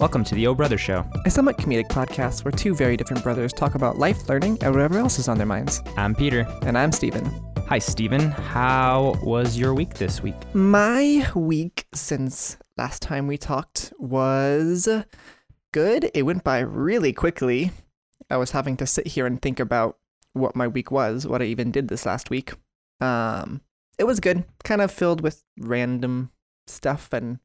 [0.00, 1.04] Welcome to the O Brother Show.
[1.26, 4.96] A somewhat comedic podcast where two very different brothers talk about life, learning, and whatever
[5.00, 5.82] else is on their minds.
[5.96, 6.46] I'm Peter.
[6.62, 7.24] And I'm Steven.
[7.66, 8.30] Hi, Steven.
[8.30, 10.36] How was your week this week?
[10.54, 14.88] My week since last time we talked was
[15.72, 16.12] good.
[16.14, 17.72] It went by really quickly.
[18.30, 19.98] I was having to sit here and think about
[20.32, 22.52] what my week was, what I even did this last week.
[23.00, 23.62] Um,
[23.98, 26.30] it was good, kind of filled with random
[26.68, 27.40] stuff and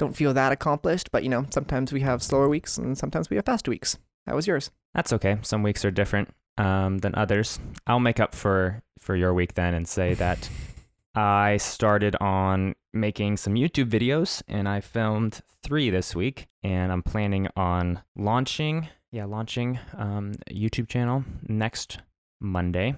[0.00, 3.36] don't feel that accomplished, but you know, sometimes we have slower weeks and sometimes we
[3.36, 3.98] have faster weeks.
[4.26, 4.70] How was yours?
[4.94, 5.38] That's okay.
[5.42, 7.60] Some weeks are different um, than others.
[7.86, 10.48] I'll make up for for your week then and say that
[11.14, 17.02] I started on making some YouTube videos and I filmed three this week, and I'm
[17.02, 21.98] planning on launching, yeah, launching um, a YouTube channel next
[22.40, 22.94] Monday,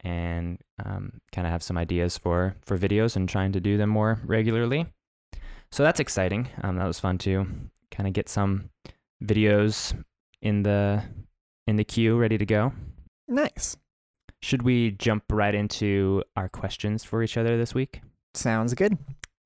[0.00, 3.88] and um, kind of have some ideas for for videos and trying to do them
[3.88, 4.86] more regularly.
[5.70, 6.48] So that's exciting.
[6.62, 7.46] Um, that was fun to
[7.90, 8.70] kind of get some
[9.22, 9.94] videos
[10.40, 11.02] in the
[11.66, 12.72] in the queue ready to go.
[13.28, 13.76] Nice.
[14.40, 18.00] Should we jump right into our questions for each other this week?
[18.34, 18.96] Sounds good.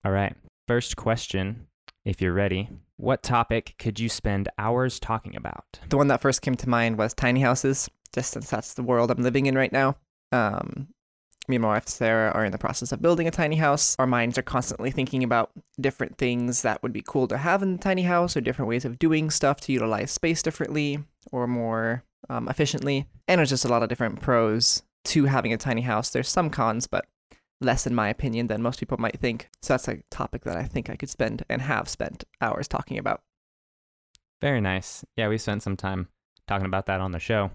[0.05, 0.35] All right.
[0.69, 1.67] First question,
[2.05, 2.69] if you're ready.
[2.97, 5.81] What topic could you spend hours talking about?
[5.89, 9.11] The one that first came to mind was tiny houses, just since that's the world
[9.11, 9.97] I'm living in right now.
[10.33, 10.89] Um,
[11.49, 13.97] me and my wife Sarah are in the process of building a tiny house.
[13.99, 17.73] Our minds are constantly thinking about different things that would be cool to have in
[17.73, 22.05] the tiny house or different ways of doing stuff to utilize space differently or more
[22.29, 23.07] um, efficiently.
[23.27, 26.11] And there's just a lot of different pros to having a tiny house.
[26.11, 27.07] There's some cons, but
[27.61, 29.49] less in my opinion than most people might think.
[29.63, 32.99] So that's a topic that I think I could spend and have spent hours talking
[32.99, 33.23] about.
[34.41, 35.05] Very nice.
[35.17, 36.09] Yeah, we spent some time
[36.47, 37.51] talking about that on the show.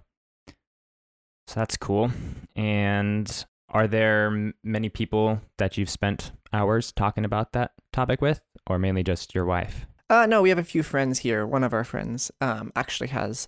[1.48, 2.12] So that's cool.
[2.56, 8.80] And are there many people that you've spent hours talking about that topic with, or
[8.80, 9.86] mainly just your wife?
[10.10, 11.46] Uh, no, we have a few friends here.
[11.46, 13.48] One of our friends um, actually has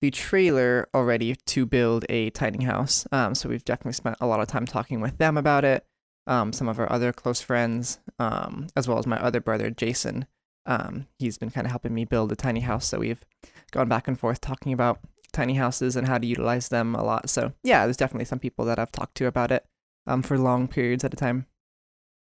[0.00, 3.06] the trailer already to build a tiny house.
[3.10, 5.84] Um, so we've definitely spent a lot of time talking with them about it.
[6.28, 10.26] Um, some of our other close friends, um, as well as my other brother, Jason.
[10.66, 12.86] Um, he's been kind of helping me build a tiny house.
[12.86, 13.24] So we've
[13.70, 15.00] gone back and forth talking about
[15.36, 17.28] tiny houses and how to utilize them a lot.
[17.30, 19.64] So yeah, there's definitely some people that I've talked to about it
[20.06, 21.46] um, for long periods at a time.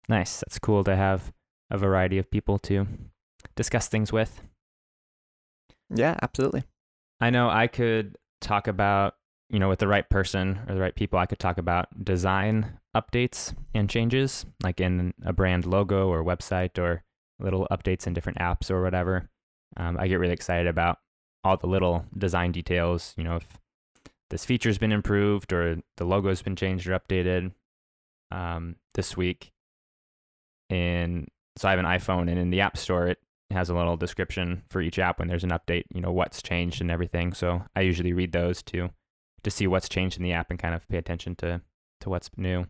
[0.08, 0.40] Nice.
[0.40, 1.32] That's cool to have
[1.70, 2.86] a variety of people to
[3.56, 4.40] discuss things with.
[5.90, 6.64] Yeah, absolutely.
[7.20, 9.14] I know I could talk about,
[9.50, 12.78] you know, with the right person or the right people, I could talk about design
[12.96, 17.04] updates and changes, like in a brand logo or website or
[17.38, 19.28] little updates in different apps or whatever.
[19.76, 20.98] Um, I get really excited about
[21.44, 23.14] all the little design details.
[23.16, 23.46] You know, if
[24.30, 27.52] this feature's been improved or the logo's been changed or updated
[28.30, 29.52] um, this week.
[30.70, 33.18] And so I have an iPhone, and in the App Store, it
[33.50, 35.84] has a little description for each app when there's an update.
[35.92, 37.34] You know what's changed and everything.
[37.34, 38.90] So I usually read those to
[39.42, 41.60] to see what's changed in the app and kind of pay attention to
[42.00, 42.66] to what's new.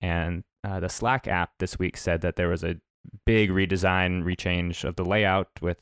[0.00, 2.76] And uh, the Slack app this week said that there was a
[3.24, 5.78] big redesign, rechange of the layout with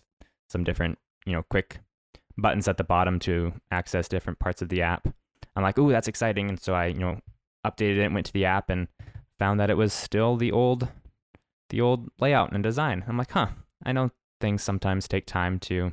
[0.48, 1.80] some different, you know, quick
[2.38, 5.08] buttons at the bottom to access different parts of the app.
[5.54, 6.48] I'm like, ooh, that's exciting.
[6.48, 7.20] And so I, you know,
[7.66, 8.88] updated it, went to the app and
[9.38, 10.88] found that it was still the old
[11.70, 13.04] the old layout and design.
[13.08, 13.48] I'm like, huh,
[13.84, 14.10] I know
[14.41, 15.92] things sometimes take time to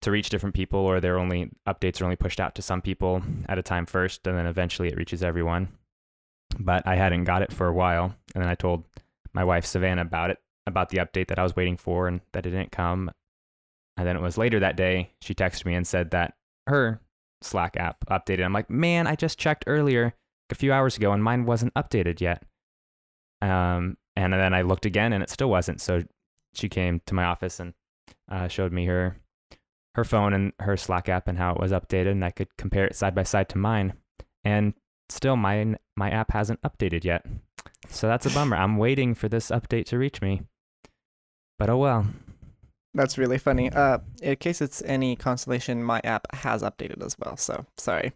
[0.00, 3.22] to reach different people or they're only updates are only pushed out to some people
[3.48, 5.68] at a time first and then eventually it reaches everyone.
[6.58, 8.84] But I hadn't got it for a while and then I told
[9.32, 12.46] my wife Savannah about it, about the update that I was waiting for and that
[12.46, 13.10] it didn't come.
[13.98, 16.34] And then it was later that day, she texted me and said that
[16.68, 17.00] her
[17.42, 18.44] Slack app updated.
[18.44, 20.14] I'm like, man, I just checked earlier
[20.50, 22.44] a few hours ago and mine wasn't updated yet.
[23.42, 25.80] Um, and then I looked again and it still wasn't.
[25.80, 26.04] So
[26.54, 27.74] she came to my office and
[28.30, 29.16] uh, showed me her
[29.94, 32.86] her phone and her Slack app and how it was updated, and I could compare
[32.86, 33.94] it side by side to mine.
[34.44, 34.74] And
[35.08, 37.26] still, my my app hasn't updated yet.
[37.88, 38.56] So that's a bummer.
[38.56, 40.42] I'm waiting for this update to reach me.
[41.58, 42.06] But oh well.
[42.94, 43.70] That's really funny.
[43.70, 47.36] Uh, in case it's any consolation, my app has updated as well.
[47.36, 48.12] So sorry.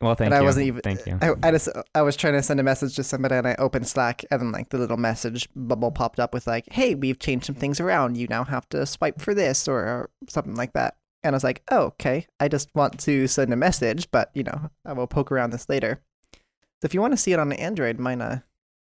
[0.00, 0.42] Well, thank and you.
[0.42, 0.80] I wasn't even.
[0.82, 1.18] Thank you.
[1.20, 3.86] I, I just I was trying to send a message to somebody and I opened
[3.86, 7.46] Slack and then like the little message bubble popped up with like, "Hey, we've changed
[7.46, 8.16] some things around.
[8.16, 11.44] You now have to swipe for this or, or something like that." And I was
[11.44, 12.26] like, "Oh, okay.
[12.38, 15.68] I just want to send a message, but you know, I will poke around this
[15.68, 18.40] later." So if you want to see it on Android, mine uh,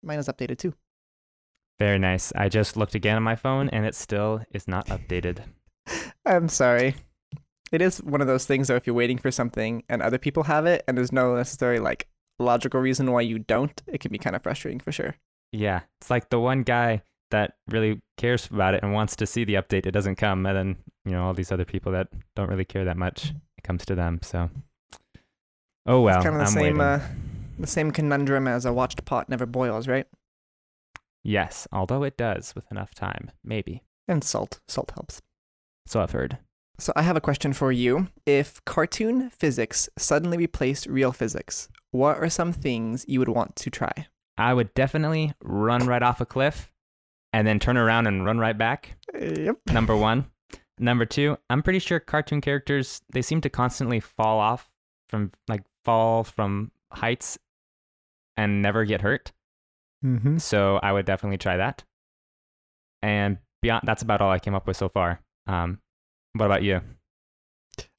[0.04, 0.74] mine is updated too.
[1.82, 2.32] Very nice.
[2.36, 5.40] I just looked again on my phone and it still is not updated.
[6.26, 6.96] I'm sorry
[7.72, 10.44] it is one of those things though if you're waiting for something and other people
[10.44, 12.08] have it and there's no necessary like
[12.38, 15.16] logical reason why you don't it can be kind of frustrating for sure
[15.54, 17.02] yeah it's like the one guy
[17.32, 20.56] that really cares about it and wants to see the update, it doesn't come, and
[20.56, 20.76] then
[21.06, 23.96] you know all these other people that don't really care that much, it comes to
[23.96, 24.20] them.
[24.22, 24.50] So,
[25.88, 27.00] oh well, it's kind of the I'm same uh,
[27.58, 30.08] the same conundrum as a watched pot never boils, right?
[31.24, 33.84] Yes, although it does with enough time, maybe.
[34.08, 34.60] And salt.
[34.68, 35.22] Salt helps.
[35.86, 36.38] So I've heard.
[36.80, 38.08] So I have a question for you.
[38.26, 43.70] If cartoon physics suddenly replaced real physics, what are some things you would want to
[43.70, 44.08] try?
[44.38, 46.72] I would definitely run right off a cliff,
[47.34, 48.98] and then turn around and run right back.
[49.20, 49.58] Yep.
[49.68, 50.32] Number one.
[50.80, 54.70] Number two, I'm pretty sure cartoon characters they seem to constantly fall off
[55.10, 57.38] from like fall from heights
[58.36, 59.32] and never get hurt.
[60.04, 60.38] Mm-hmm.
[60.38, 61.84] So I would definitely try that.
[63.02, 65.22] And beyond that's about all I came up with so far.
[65.48, 65.80] Um,
[66.34, 66.82] what about you?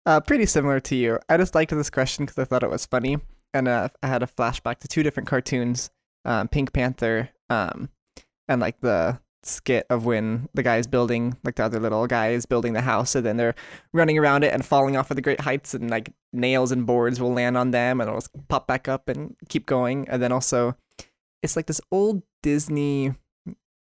[0.04, 1.18] Uh, pretty similar to you.
[1.28, 3.18] I just liked this question because I thought it was funny,
[3.54, 5.90] and uh, I had a flashback to two different cartoons,
[6.24, 7.88] um, Pink Panther, um,
[8.48, 12.30] and like the skit of when the guy is building, like the other little guy
[12.30, 13.54] is building the house, and then they're
[13.92, 17.20] running around it and falling off of the great heights, and like nails and boards
[17.20, 20.76] will land on them, and it'll pop back up and keep going, and then also,
[21.42, 23.14] it's like this old Disney,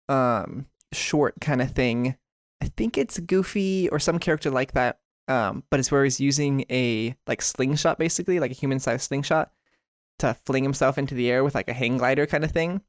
[0.09, 2.17] um, short kind of thing.
[2.61, 6.65] I think it's Goofy or some character like that um, but it's where he's using
[6.71, 9.51] a like slingshot, basically like a human-sized slingshot,
[10.19, 12.83] to fling himself into the air with like a hang glider kind of thing.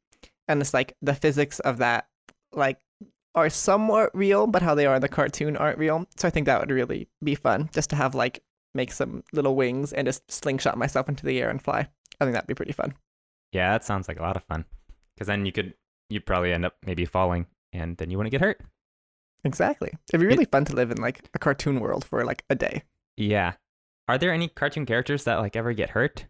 [0.47, 2.07] And it's like the physics of that
[2.51, 2.79] like
[3.35, 6.05] are somewhat real, but how they are in the cartoon aren't real.
[6.17, 8.43] So I think that would really be fun, just to have like
[8.73, 11.87] make some little wings and just slingshot myself into the air and fly.
[12.19, 12.95] I think that'd be pretty fun.
[13.53, 14.65] Yeah, that sounds like a lot of fun.
[15.15, 15.73] Because then you could
[16.09, 18.59] you'd probably end up maybe falling, and then you wouldn't get hurt.
[19.45, 19.91] Exactly.
[20.09, 22.83] It'd be really fun to live in like a cartoon world for like a day.
[23.17, 23.53] Yeah.
[24.07, 26.25] Are there any cartoon characters that like ever get hurt?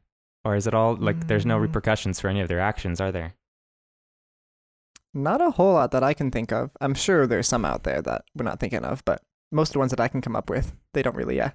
[0.46, 1.62] Or is it all like there's no Mm.
[1.62, 3.36] repercussions for any of their actions, are there?
[5.14, 6.72] Not a whole lot that I can think of.
[6.81, 9.22] I'm sure there's some out there that we're not thinking of, but
[9.52, 11.52] most of the ones that I can come up with, they don't really, yeah.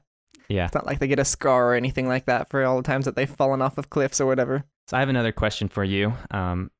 [0.48, 0.66] Yeah.
[0.66, 3.04] It's not like they get a scar or anything like that for all the times
[3.04, 4.64] that they've fallen off of cliffs or whatever.
[4.88, 6.70] So I have another question for you, um,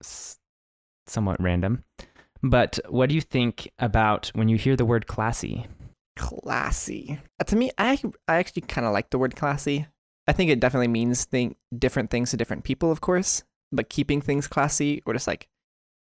[1.07, 1.85] somewhat random.
[2.43, 5.67] But what do you think about when you hear the word classy?
[6.17, 7.21] Classy.
[7.39, 9.89] Uh, to me, I, I actually kind of like the word classy.
[10.27, 14.23] I think it definitely means thing, different things to different people, of course, but keeping
[14.23, 15.47] things classy or just like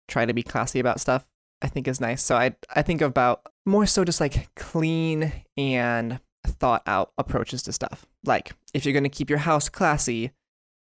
[0.08, 1.26] try to be classy about stuff,
[1.60, 2.22] I think is nice.
[2.22, 7.72] So I, I think about more so just like clean and thought out approaches to
[7.74, 8.06] stuff.
[8.24, 10.32] Like if you're going to keep your house classy,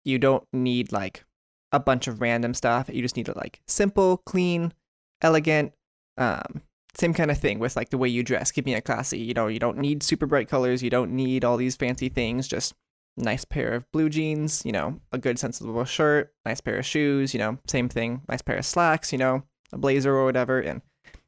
[0.07, 1.25] you don't need like
[1.71, 2.89] a bunch of random stuff.
[2.92, 4.74] You just need to like simple, clean,
[5.21, 5.74] elegant,
[6.18, 6.62] um,
[6.95, 9.19] same kind of thing with like the way you dress, keeping it classy.
[9.19, 10.81] You know, you don't need super bright colors.
[10.81, 12.48] You don't need all these fancy things.
[12.48, 12.74] Just
[13.18, 14.63] nice pair of blue jeans.
[14.65, 17.33] You know, a good sensible shirt, nice pair of shoes.
[17.33, 18.21] You know, same thing.
[18.30, 19.12] Nice pair of slacks.
[19.12, 20.60] You know, a blazer or whatever.
[20.60, 20.81] And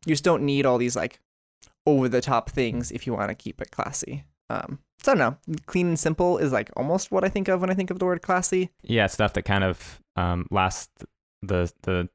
[0.05, 1.19] you just don't need all these like
[1.85, 4.23] over the top things if you want to keep it classy.
[4.49, 5.55] Um, so I don't know.
[5.65, 8.05] Clean and simple is like almost what I think of when I think of the
[8.05, 8.69] word classy.
[8.83, 10.89] Yeah, stuff that kind of um, lasts
[11.41, 12.09] the the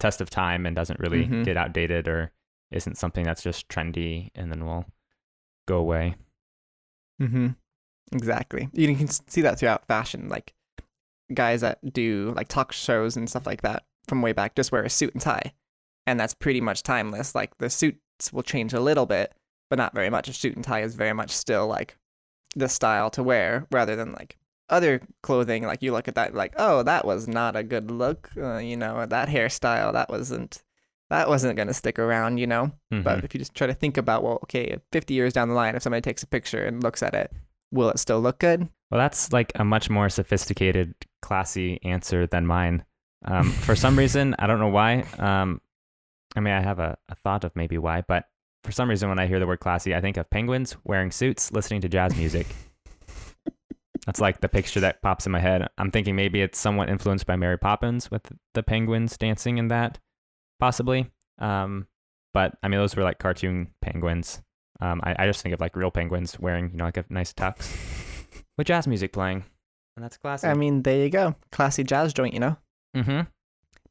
[0.00, 1.44] test of time and doesn't really Mhm.
[1.44, 2.32] get outdated or
[2.70, 4.86] isn't something that's just trendy and then will
[5.68, 6.16] go away.
[7.20, 7.48] Mm-hmm.
[8.12, 8.68] Exactly.
[8.72, 10.28] You can see that throughout fashion.
[10.28, 10.54] Like
[11.32, 14.82] guys that do like talk shows and stuff like that from way back just wear
[14.82, 15.52] a suit and tie.
[16.06, 17.34] And that's pretty much timeless.
[17.34, 19.32] Like the suits will change a little bit,
[19.72, 20.28] but not very much.
[20.28, 21.96] A suit and tie is very much still like
[22.54, 24.36] the style to wear rather than like
[24.68, 25.62] other clothing.
[25.64, 28.28] Like you look at that like, oh, that was not a good look.
[28.36, 30.62] Uh, you know, that hairstyle, that wasn't
[31.08, 32.70] that wasn't going to stick around, you know?
[32.90, 33.24] But Mhm.
[33.24, 35.82] if you just try to think about, well, okay, 50 years down the line, if
[35.82, 37.32] somebody takes a picture and looks at it,
[37.70, 38.68] will it still look good?
[38.90, 42.84] Well, that's like a much more sophisticated, classy answer than mine.
[43.24, 45.04] Um, for some reason, I don't know why.
[45.18, 45.62] Um,
[46.36, 48.24] I mean, I have a, a thought of maybe why, but
[48.64, 51.52] for some reason, when I hear the word classy, I think of penguins wearing suits,
[51.52, 52.46] listening to jazz music.
[54.06, 55.68] That's like the picture that pops in my head.
[55.78, 59.98] I'm thinking maybe it's somewhat influenced by Mary Poppins with the penguins dancing in that,
[60.58, 61.10] possibly.
[61.38, 61.86] Um,
[62.34, 64.42] but I mean, those were like cartoon penguins.
[64.80, 67.32] Um, I, I just think of like real penguins wearing, you know, like a nice
[67.32, 67.70] tux
[68.58, 69.44] with jazz music playing,
[69.96, 70.48] and that's classy.
[70.48, 71.36] I mean, there you go.
[71.50, 72.56] Classy jazz joint, you know?
[72.96, 73.20] mm-hmm.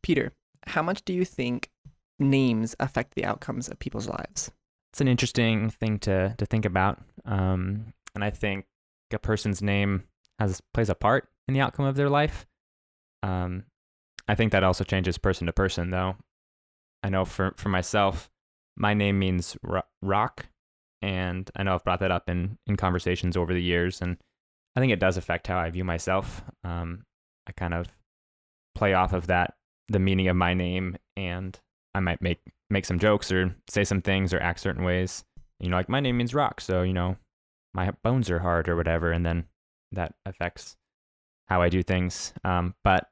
[0.02, 0.34] Peter,
[0.68, 1.70] how much do you think
[2.20, 4.52] names affect the outcomes of people's lives?
[4.92, 8.66] It's an interesting thing to to think about, um, and I think
[9.14, 10.04] a person's name
[10.40, 12.46] has plays a part in the outcome of their life.
[13.24, 13.66] Um,
[14.28, 16.16] I think that also changes person to person, though.
[17.04, 18.30] I know for for myself,
[18.78, 20.48] my name means ro- rock,
[21.02, 24.18] and I know I've brought that up in in conversations over the years, and
[24.76, 26.44] I think it does affect how I view myself.
[26.64, 27.04] Um,
[27.48, 27.88] I kind of
[28.76, 29.56] play off of that,
[29.88, 31.58] the meaning of my name, and
[31.94, 32.40] I might make
[32.72, 35.24] make some jokes or say some things or act certain ways.
[35.60, 37.18] You know, like my name means rock, so you know,
[37.74, 39.46] my bones are hard or whatever, and then
[39.92, 40.78] that affects
[41.48, 42.34] how I do things.
[42.44, 43.10] Um, but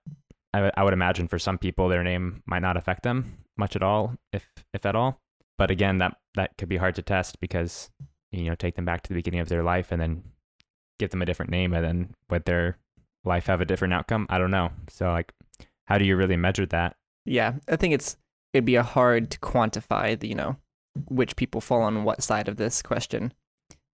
[0.53, 4.15] I, would imagine for some people their name might not affect them much at all,
[4.33, 5.21] if if at all.
[5.57, 7.91] But again, that that could be hard to test because
[8.31, 10.23] you know take them back to the beginning of their life and then
[10.97, 12.77] give them a different name and then would their
[13.23, 14.25] life have a different outcome?
[14.29, 14.71] I don't know.
[14.89, 15.33] So like,
[15.85, 16.95] how do you really measure that?
[17.25, 18.17] Yeah, I think it's
[18.53, 20.57] it'd be a hard to quantify the you know
[21.07, 23.33] which people fall on what side of this question.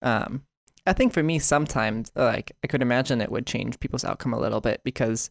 [0.01, 0.43] Um,
[0.85, 4.39] I think for me, sometimes like I could imagine it would change people's outcome a
[4.39, 5.29] little bit because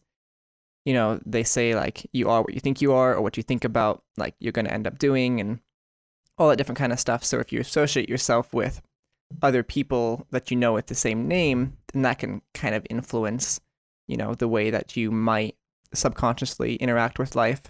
[0.85, 3.43] you know they say like you are what you think you are or what you
[3.43, 5.59] think about like you're going to end up doing and
[6.37, 7.23] all that different kind of stuff.
[7.23, 8.81] So if you associate yourself with
[9.41, 13.59] other people that you know with the same name, then that can kind of influence,
[14.07, 15.55] you know, the way that you might
[15.93, 17.61] subconsciously interact with life.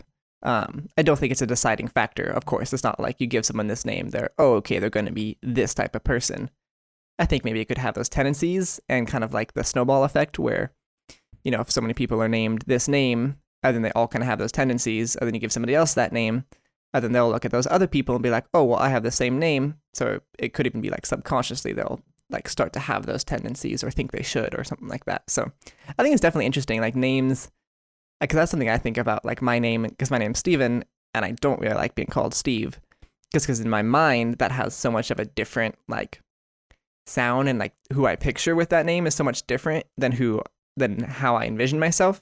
[0.43, 2.23] Um, I don't think it's a deciding factor.
[2.23, 5.05] Of course, it's not like you give someone this name, they're oh okay, they're going
[5.05, 6.49] to be this type of person.
[7.17, 10.39] I think maybe it could have those tendencies and kind of like the snowball effect
[10.39, 10.73] where,
[11.43, 14.23] you know, if so many people are named this name, and then they all kind
[14.23, 16.43] of have those tendencies, and then you give somebody else that name,
[16.93, 19.03] and then they'll look at those other people and be like, oh, well, I have
[19.03, 19.75] the same name.
[19.93, 23.91] So it could even be like subconsciously they'll like start to have those tendencies or
[23.91, 25.29] think they should or something like that.
[25.29, 25.51] So
[25.97, 26.81] I think it's definitely interesting.
[26.81, 27.49] Like names,
[28.23, 29.25] because that's something I think about.
[29.25, 32.79] Like my name, because my name's Steven, and I don't really like being called Steve.
[33.31, 36.21] Just because in my mind, that has so much of a different like
[37.05, 40.41] sound and like who I picture with that name is so much different than who
[40.77, 42.21] than how I envision myself.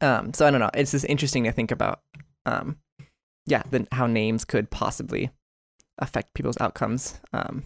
[0.00, 0.70] Um, so I don't know.
[0.74, 2.00] It's just interesting to think about.
[2.46, 2.78] Um,
[3.46, 5.30] yeah, then how names could possibly
[5.98, 7.20] affect people's outcomes.
[7.32, 7.64] Um,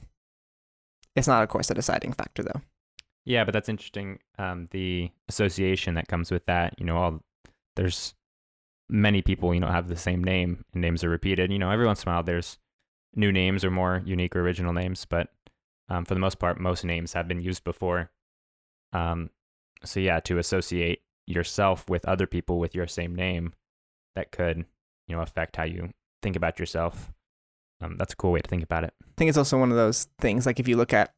[1.16, 2.60] it's not, of course, a deciding factor, though.
[3.24, 4.20] Yeah, but that's interesting.
[4.38, 7.20] Um, the association that comes with that, you know, all
[7.78, 8.14] there's
[8.88, 11.52] many people, you know, have the same name and names are repeated.
[11.52, 12.58] You know, every once in a while there's
[13.14, 15.28] new names or more unique or original names, but
[15.88, 18.10] um, for the most part, most names have been used before.
[18.92, 19.30] Um,
[19.84, 23.52] so yeah, to associate yourself with other people with your same name,
[24.16, 24.64] that could
[25.06, 27.12] you know affect how you think about yourself.
[27.80, 28.92] Um, that's a cool way to think about it.
[29.02, 31.14] I think it's also one of those things like if you look at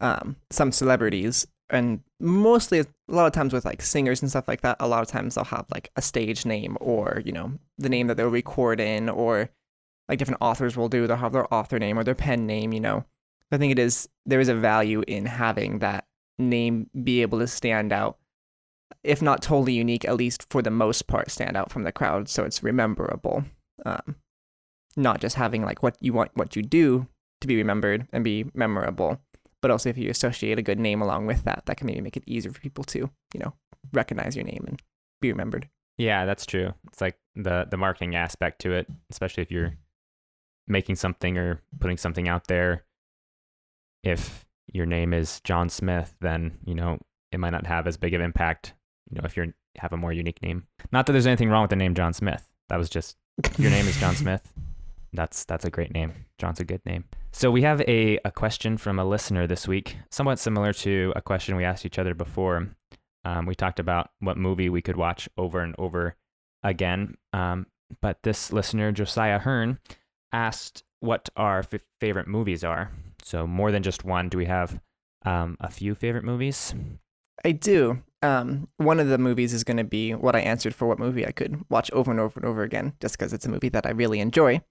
[0.00, 4.60] um, some celebrities and mostly a lot of times with like singers and stuff like
[4.62, 7.88] that, a lot of times they'll have like a stage name or you know the
[7.88, 9.50] name that they'll record in or
[10.08, 12.80] like different authors will do they'll have their author name or their pen name you
[12.80, 13.04] know
[13.52, 16.04] i think it is there is a value in having that
[16.36, 18.18] name be able to stand out
[19.02, 22.28] if not totally unique, at least for the most part, stand out from the crowd.
[22.28, 23.44] So it's rememberable.
[23.84, 24.16] Um,
[24.96, 27.06] not just having like what you want, what you do
[27.40, 29.20] to be remembered and be memorable,
[29.62, 32.16] but also if you associate a good name along with that, that can maybe make
[32.16, 33.54] it easier for people to, you know,
[33.92, 34.80] recognize your name and
[35.20, 35.68] be remembered.
[35.98, 36.72] Yeah, that's true.
[36.88, 39.74] It's like the the marketing aspect to it, especially if you're
[40.66, 42.84] making something or putting something out there.
[44.02, 46.98] If your name is John Smith, then you know
[47.32, 48.74] it might not have as big of impact
[49.10, 50.66] you know, if you have a more unique name.
[50.92, 52.48] Not that there's anything wrong with the name John Smith.
[52.68, 53.16] That was just
[53.58, 54.52] your name is John Smith.
[55.12, 56.12] That's that's a great name.
[56.38, 57.04] John's a good name.
[57.32, 61.22] So we have a, a question from a listener this week, somewhat similar to a
[61.22, 62.68] question we asked each other before.
[63.24, 66.16] Um, we talked about what movie we could watch over and over
[66.62, 67.16] again.
[67.32, 67.66] Um,
[68.00, 69.78] but this listener, Josiah Hearn,
[70.32, 72.92] asked what our f- favorite movies are.
[73.22, 74.28] So more than just one.
[74.28, 74.80] Do we have
[75.24, 76.74] um, a few favorite movies?
[77.44, 78.02] I do.
[78.22, 81.26] Um, one of the movies is going to be what I answered for what movie
[81.26, 83.86] I could watch over and over and over again, just because it's a movie that
[83.86, 84.62] I really enjoy.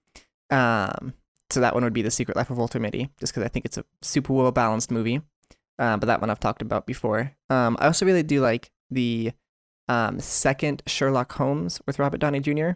[0.50, 1.14] Um,
[1.50, 3.64] so that one would be The Secret Life of Walter Mitty, just because I think
[3.64, 5.20] it's a super well balanced movie.
[5.78, 7.32] Uh, but that one I've talked about before.
[7.48, 9.32] Um, I also really do like the
[9.88, 12.72] um, second Sherlock Holmes with Robert Downey Jr.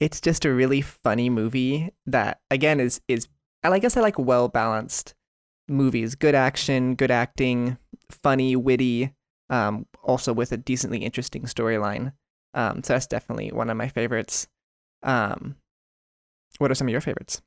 [0.00, 3.28] It's just a really funny movie that, again, is is
[3.62, 5.14] I guess I like well balanced
[5.68, 7.78] movies, good action, good acting,
[8.10, 9.14] funny, witty,
[9.48, 12.12] um, also with a decently interesting storyline.
[12.52, 14.48] Um, so that's definitely one of my favorites.
[15.02, 15.56] Um,
[16.58, 17.42] what are some of your favorites?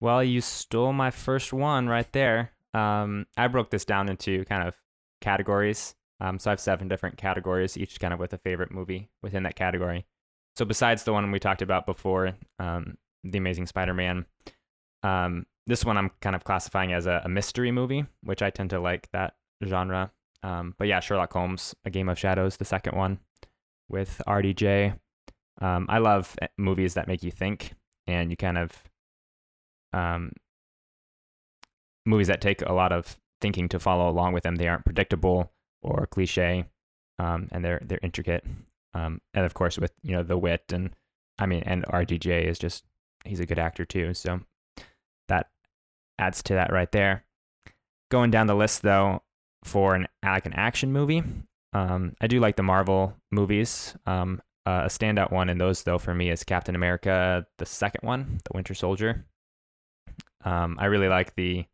[0.00, 2.52] Well, you stole my first one right there.
[2.74, 4.74] Um, I broke this down into kind of
[5.20, 5.94] categories.
[6.20, 9.44] Um, so I have seven different categories, each kind of with a favorite movie within
[9.44, 10.06] that category.
[10.56, 14.26] So besides the one we talked about before, um, The Amazing Spider-Man,
[15.02, 18.70] um, this one I'm kind of classifying as a, a mystery movie, which I tend
[18.70, 20.10] to like that genre.
[20.42, 23.20] Um, but yeah, Sherlock Holmes, A Game of Shadows, the second one
[23.88, 24.98] with RDJ.
[25.60, 27.74] Um, I love eh, movies that make you think
[28.08, 28.82] and you kind of
[29.92, 30.32] um,
[32.04, 34.56] movies that take a lot of thinking to follow along with them.
[34.56, 36.64] They aren't predictable or cliche,
[37.20, 38.44] um, and they're they're intricate.
[38.94, 40.90] Um, and of course, with you know the wit and
[41.38, 42.84] I mean, and RDJ is just
[43.24, 44.14] he's a good actor too.
[44.14, 44.40] So
[45.28, 45.50] that
[46.18, 47.24] adds to that right there.
[48.10, 49.22] Going down the list though,
[49.62, 51.22] for an like an action movie,
[51.74, 53.94] um, I do like the Marvel movies.
[54.06, 58.06] Um, uh, a standout one in those though for me is Captain America, the second
[58.06, 59.24] one, the Winter Soldier.
[60.44, 61.64] Um, I really like the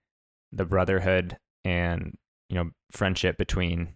[0.53, 2.17] the brotherhood and
[2.49, 3.95] you know friendship between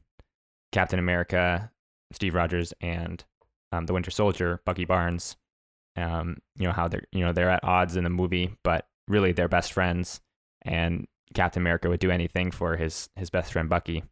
[0.72, 1.70] Captain America,
[2.12, 3.24] Steve Rogers, and
[3.70, 5.36] um, the Winter Soldier, Bucky Barnes.
[5.96, 9.30] Um, you know how they're you know they're at odds in the movie, but really
[9.30, 10.20] they're best friends.
[10.62, 14.02] And Captain America would do anything for his his best friend Bucky.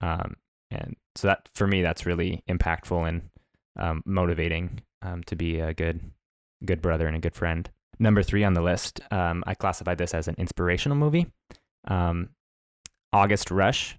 [0.00, 0.36] Um,
[0.70, 3.22] and so that for me that's really impactful and
[3.76, 6.00] um, motivating um, to be a good
[6.64, 7.70] good brother and a good friend.
[7.98, 11.26] Number three on the list, um, I classified this as an inspirational movie.
[11.86, 12.30] Um,
[13.12, 13.98] August Rush.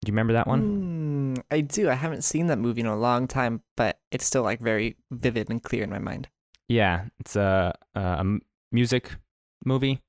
[0.00, 1.36] Do you remember that one?
[1.36, 1.88] Mm, I do.
[1.88, 5.48] I haven't seen that movie in a long time, but it's still like very vivid
[5.48, 6.28] and clear in my mind.
[6.68, 8.24] Yeah, it's a, a
[8.72, 9.14] music
[9.64, 10.00] movie.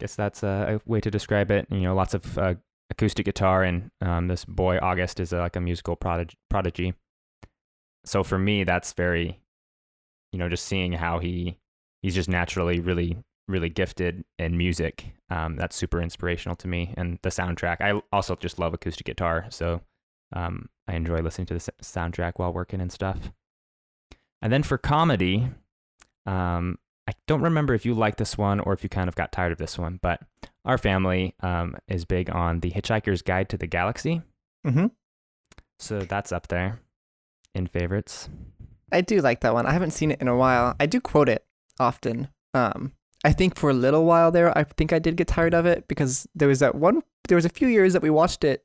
[0.00, 1.66] Guess that's a, a, way to describe it.
[1.70, 2.54] You know, lots of uh,
[2.90, 6.94] acoustic guitar, and um, this boy August is a, like a musical prodig- prodigy.
[8.06, 9.40] So for me, that's very,
[10.32, 11.58] you know, just seeing how he
[12.02, 15.12] he's just naturally really really gifted in music.
[15.30, 17.80] Um, that's super inspirational to me, and the soundtrack.
[17.80, 19.82] I also just love acoustic guitar, so
[20.32, 23.32] um, I enjoy listening to the soundtrack while working and stuff.
[24.42, 25.48] And then for comedy,
[26.26, 29.32] um, I don't remember if you like this one or if you kind of got
[29.32, 30.20] tired of this one, but
[30.64, 34.22] our family um, is big on the Hitchhiker's Guide to the Galaxy.
[34.66, 34.86] Mm-hmm.
[35.78, 36.80] So that's up there
[37.56, 38.28] in favorites.
[38.92, 39.66] I do like that one.
[39.66, 40.76] I haven't seen it in a while.
[40.78, 41.44] I do quote it
[41.80, 42.28] often.
[42.54, 42.92] Um,
[43.24, 45.88] I think for a little while there, I think I did get tired of it
[45.88, 47.02] because there was that one.
[47.28, 48.64] There was a few years that we watched it.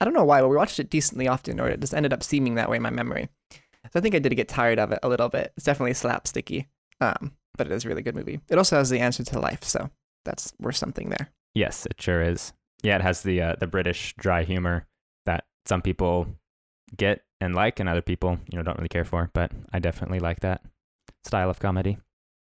[0.00, 2.22] I don't know why, but we watched it decently often, or it just ended up
[2.22, 3.28] seeming that way in my memory.
[3.52, 5.52] So I think I did get tired of it a little bit.
[5.56, 6.66] It's definitely slapsticky.
[7.00, 8.40] Um, but it is a really good movie.
[8.48, 9.90] It also has the answer to life, so
[10.24, 11.28] that's worth something there.
[11.54, 12.52] Yes, it sure is.
[12.82, 14.86] Yeah, it has the uh, the British dry humor
[15.26, 16.28] that some people
[16.96, 19.30] get and like, and other people you know don't really care for.
[19.32, 20.62] But I definitely like that
[21.24, 21.98] style of comedy.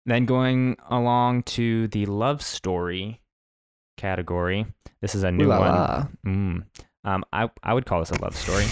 [0.06, 3.20] Then going along to the love story
[3.96, 4.66] category,
[5.00, 6.08] this is a new one.
[6.26, 6.64] Mm.
[7.04, 8.66] Um, I I would call this a love story.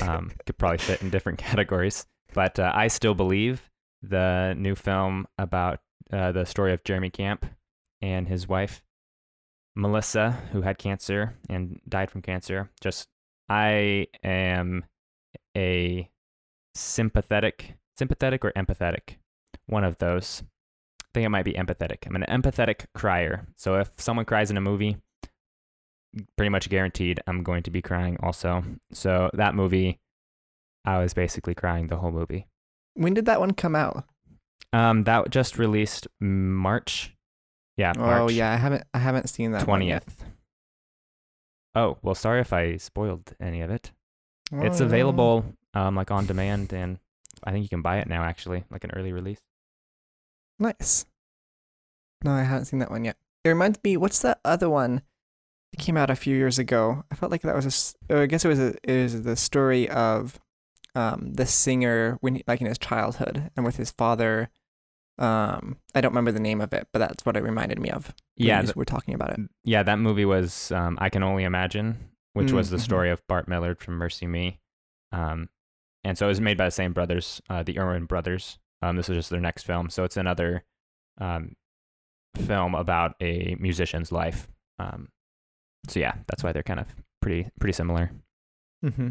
[0.08, 3.70] um, could probably fit in different categories, but uh, I still believe
[4.02, 5.80] the new film about
[6.12, 7.46] uh, the story of Jeremy Camp
[8.00, 8.82] and his wife
[9.74, 12.70] Melissa, who had cancer and died from cancer.
[12.80, 13.08] Just
[13.48, 14.84] I am
[15.56, 16.10] a
[16.74, 19.16] sympathetic, sympathetic or empathetic,
[19.66, 20.42] one of those.
[21.02, 22.06] I think it might be empathetic.
[22.06, 23.46] I'm an empathetic crier.
[23.56, 24.96] So if someone cries in a movie,
[26.36, 28.64] pretty much guaranteed I'm going to be crying also.
[28.92, 30.00] So that movie,
[30.84, 32.46] I was basically crying the whole movie.
[32.94, 34.04] When did that one come out?
[34.72, 37.14] Um, that just released March.
[37.76, 37.92] Yeah.
[37.96, 40.24] Oh March yeah, I haven't I haven't seen that twentieth.
[41.74, 43.92] Oh well, sorry if I spoiled any of it.
[44.52, 44.80] One It's.
[44.80, 44.84] Oh.
[44.84, 46.98] available um like on demand, and
[47.44, 49.40] I think you can buy it now actually, like an early release.
[50.58, 51.06] Nice.
[52.24, 53.16] No, I haven't seen that one yet.
[53.44, 53.96] It reminds me.
[53.96, 55.02] What's that other one?
[55.72, 57.04] It came out a few years ago.
[57.10, 58.14] I felt like that was a.
[58.18, 58.74] uh, I guess it was a.
[58.84, 60.38] It was the story of,
[60.94, 64.50] um, the singer when he, like in his childhood and with his father.
[65.18, 68.14] Um, I don't remember the name of it, but that's what it reminded me of.
[68.36, 69.40] Yeah, th- we're talking about it.
[69.64, 71.96] yeah, that movie was um, I can only imagine,
[72.32, 72.84] which was the Mm, mhm.
[72.84, 74.58] story of Bart Millard from MercyMe,
[75.12, 75.48] um,
[76.04, 78.58] and so it was made by the same brothers, uh, the Erwin brothers.
[78.82, 80.64] Um, this is just their next film, so it's another
[81.18, 81.54] um,
[82.36, 84.48] film about a musician's life.
[84.78, 85.08] Um,
[85.88, 86.86] so yeah, that's why they're kind of
[87.20, 88.10] pretty pretty similar.
[88.84, 89.10] Mm-hmm.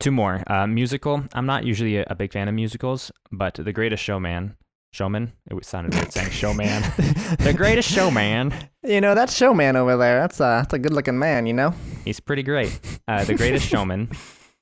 [0.00, 1.24] Two more uh, musical.
[1.32, 4.56] I'm not usually a, a big fan of musicals, but The Greatest Showman,
[4.94, 5.32] Showman.
[5.50, 6.82] It sounded weird saying Showman.
[7.40, 8.54] the Greatest Showman.
[8.82, 10.20] You know that showman over there.
[10.20, 11.46] That's a that's a good looking man.
[11.46, 11.74] You know.
[12.04, 12.78] He's pretty great.
[13.08, 14.10] Uh, the Greatest Showman.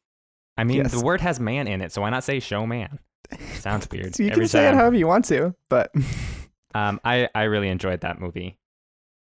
[0.57, 0.93] I mean, Yes.
[0.93, 2.99] the word has man in it, so why not say showman?
[3.55, 4.19] Sounds weird.
[4.19, 5.93] you can say it however you want to, but
[6.75, 8.59] Um, I I really enjoyed that movie,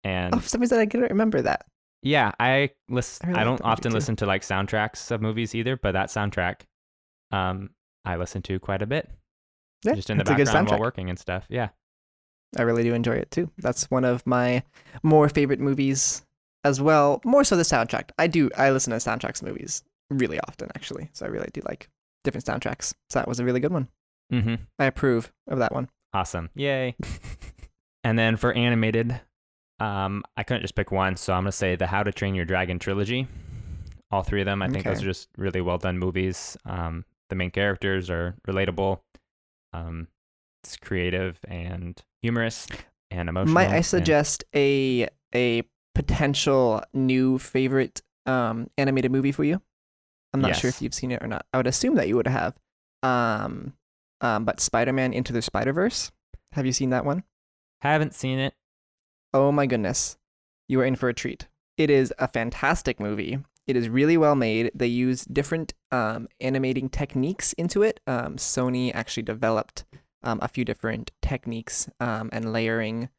[0.04, 1.66] and oh, for some reason I couldn't remember that.
[2.02, 3.26] yeah, I listen.
[3.26, 6.08] I I, really like don't often listen to like soundtracks of movies either, but that
[6.08, 6.62] soundtrack,
[7.32, 7.70] um,
[8.04, 9.10] I listen to quite a bit,
[9.84, 11.46] Yeah, just in the good background while working and stuff.
[11.48, 11.68] Yeah.
[12.56, 13.50] I really do enjoy it too.
[13.58, 14.62] That's one of my
[15.02, 16.22] more favorite movies
[16.64, 17.20] as well.
[17.24, 18.10] More so the soundtrack.
[18.18, 18.50] I do.
[18.56, 21.10] I listen to soundtracks movies really often, actually.
[21.12, 21.88] So I really do like
[22.24, 22.94] different soundtracks.
[23.10, 23.88] So that was a really good one.
[24.32, 24.54] Mm-hmm.
[24.78, 25.88] I approve of that one.
[26.12, 26.50] Awesome.
[26.54, 26.96] Yay.
[28.04, 29.20] and then for animated,
[29.80, 32.44] um, I couldn't just pick one, so I'm gonna say the How to Train Your
[32.44, 33.28] Dragon trilogy.
[34.10, 36.56] All three of them, I think those are just really well done movies.
[36.64, 39.00] Um, the main characters are relatable.
[39.78, 40.08] Um,
[40.64, 42.66] it's creative and humorous
[43.10, 43.54] and emotional.
[43.54, 45.62] Might I and- suggest a a
[45.94, 49.60] potential new favorite um, animated movie for you?
[50.34, 51.46] I'm not sure if you've seen it or not.
[51.52, 52.54] I would assume that you would have.
[53.02, 53.72] Um,
[54.20, 56.12] um, but Spider-Man Into the Spider-Verse.
[56.52, 57.24] Have you seen that one?
[57.80, 58.54] Haven't seen it.
[59.32, 60.18] Oh my goodness.
[60.68, 61.48] You are in for a treat.
[61.78, 63.38] It is a fantastic movie.
[63.68, 64.72] It is really well made.
[64.74, 68.00] They use different um, animating techniques into it.
[68.06, 69.84] Um, Sony actually developed
[70.22, 73.10] um, a few different techniques um, and layering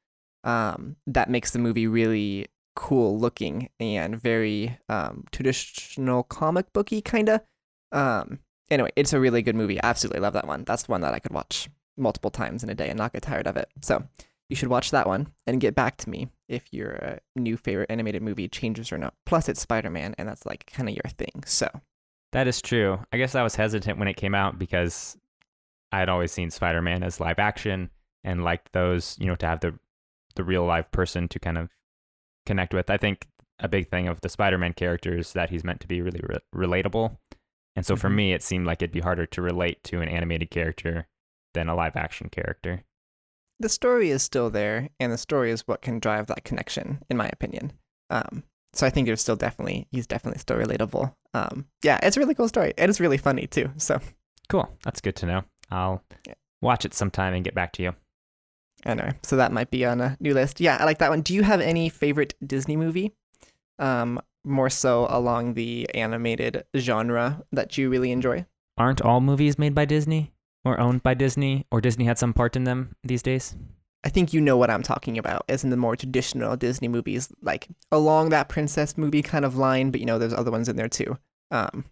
[0.43, 7.29] um, that makes the movie really cool looking and very um, traditional comic booky kind
[7.29, 7.41] of.
[8.71, 9.81] Anyway, it's a really good movie.
[9.81, 10.63] I absolutely love that one.
[10.63, 13.47] That's one that I could watch multiple times in a day and not get tired
[13.47, 13.69] of it.
[13.81, 14.03] So
[14.49, 17.89] you should watch that one and get back to me if your uh, new favorite
[17.91, 19.13] animated movie changes or not.
[19.25, 21.43] Plus, it's Spider Man, and that's like kind of your thing.
[21.45, 21.69] So
[22.31, 22.99] That is true.
[23.11, 25.17] I guess I was hesitant when it came out because
[25.91, 27.89] I had always seen Spider Man as live action
[28.23, 29.77] and liked those, you know, to have the
[30.35, 31.69] the real live person to kind of
[32.45, 32.89] connect with.
[32.89, 33.27] I think
[33.59, 36.21] a big thing of the Spider Man character is that he's meant to be really
[36.23, 37.17] re- relatable.
[37.75, 38.15] And so for Mhm.
[38.15, 41.07] me, it seemed like it'd be harder to relate to an animated character
[41.53, 42.83] than a live action character.
[43.59, 47.17] The story is still there, and the story is what can drive that connection, in
[47.17, 47.73] my opinion.
[48.09, 48.43] Um,
[48.73, 51.13] so I think there's still definitely he's definitely still relatable.
[51.33, 53.71] Um, yeah, it's a really cool story, and it's really funny too.
[53.77, 53.99] So
[54.47, 54.67] Cool.
[54.83, 55.43] That's good to know.
[55.69, 56.33] I'll Yeah.
[56.61, 57.95] watch it sometime and get back to you.
[58.85, 60.59] anyway, so that might be on a new list.
[60.61, 61.21] Yeah, I like that one.
[61.21, 63.13] Do you have any favorite Disney movie?
[63.77, 68.45] Um, more so along the animated genre that you really enjoy.
[68.77, 70.31] Aren't all movies made by Disney
[70.69, 73.55] or owned by Disney or Disney had some part in them these days?
[74.03, 77.29] I think you know what I'm talking about, as in the more traditional Disney movies,
[77.41, 80.75] like along that princess movie kind of line, but you know, there's other ones in
[80.77, 81.17] there too.
[81.51, 81.83] Um,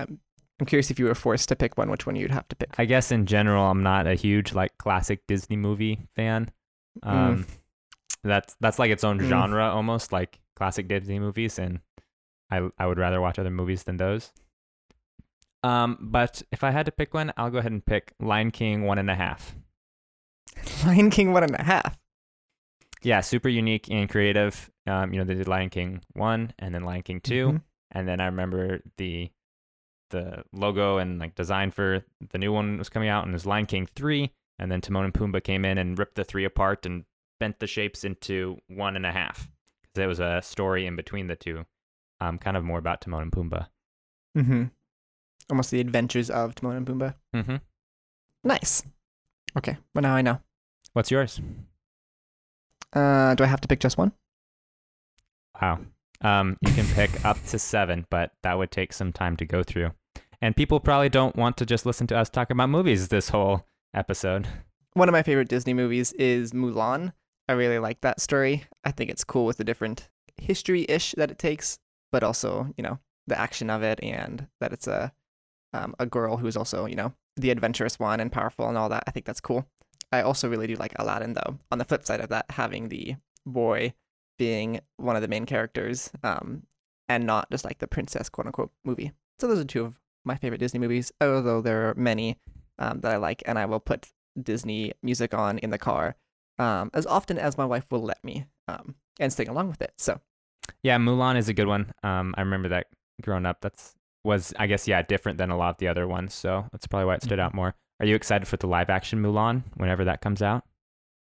[0.00, 0.18] I'm,
[0.58, 2.70] I'm curious if you were forced to pick one, which one you'd have to pick.
[2.78, 6.50] I guess in general, I'm not a huge like classic Disney movie fan.
[7.02, 7.46] Um,
[8.24, 9.28] That's that's like its own Mm.
[9.28, 11.80] genre almost, like classic Disney movies, and
[12.50, 14.32] I I would rather watch other movies than those.
[15.62, 18.82] Um, but if I had to pick one, I'll go ahead and pick Lion King
[18.84, 19.54] one and a half.
[20.86, 21.98] Lion King one and a half.
[23.02, 24.70] Yeah, super unique and creative.
[24.86, 27.62] Um, you know, they did Lion King one and then Lion King 2 Mhm.
[27.92, 29.30] and then I remember the
[30.10, 33.46] the logo and like design for the new one was coming out, and it was
[33.46, 36.84] Lion King three, and then Timon and Pumbaa came in and ripped the three apart
[36.84, 37.04] and
[37.40, 41.28] bent the shapes into one and a half because there was a story in between
[41.28, 41.64] the two,
[42.20, 43.68] um, kind of more about Timon and Pumbaa.
[44.36, 44.64] Mm-hmm.
[45.50, 47.14] Almost the adventures of Timon and Pumbaa.
[47.34, 47.56] Mm-hmm.
[48.44, 48.82] Nice.
[49.56, 50.40] Okay, well now I know.
[50.92, 51.40] What's yours?
[52.92, 54.12] Uh, do I have to pick just one?
[55.60, 55.80] Wow.
[56.20, 59.62] Um, you can pick up to seven, but that would take some time to go
[59.62, 59.90] through.
[60.40, 63.66] And people probably don't want to just listen to us talk about movies this whole
[63.94, 64.48] episode.
[64.94, 67.12] One of my favorite Disney movies is Mulan.
[67.48, 68.64] I really like that story.
[68.84, 71.78] I think it's cool with the different history-ish that it takes,
[72.10, 75.12] but also, you know, the action of it and that it's a
[75.72, 79.04] um, a girl who's also, you know, the adventurous one and powerful and all that.
[79.06, 79.66] I think that's cool.
[80.10, 81.58] I also really do like Aladdin though.
[81.70, 83.94] On the flip side of that, having the boy
[84.38, 86.64] being one of the main characters um,
[87.08, 89.12] and not just like the princess quote unquote movie.
[89.40, 92.38] So those are two of my favorite Disney movies, although there are many
[92.78, 96.16] um, that I like, and I will put Disney music on in the car
[96.58, 99.92] um, as often as my wife will let me um, and sing along with it.
[99.98, 100.20] So
[100.82, 101.92] Yeah, Mulan is a good one.
[102.02, 102.86] Um, I remember that
[103.20, 103.60] growing up.
[103.60, 106.34] That's was I guess yeah different than a lot of the other ones.
[106.34, 107.74] So that's probably why it stood out more.
[108.00, 110.64] Are you excited for the live action Mulan whenever that comes out?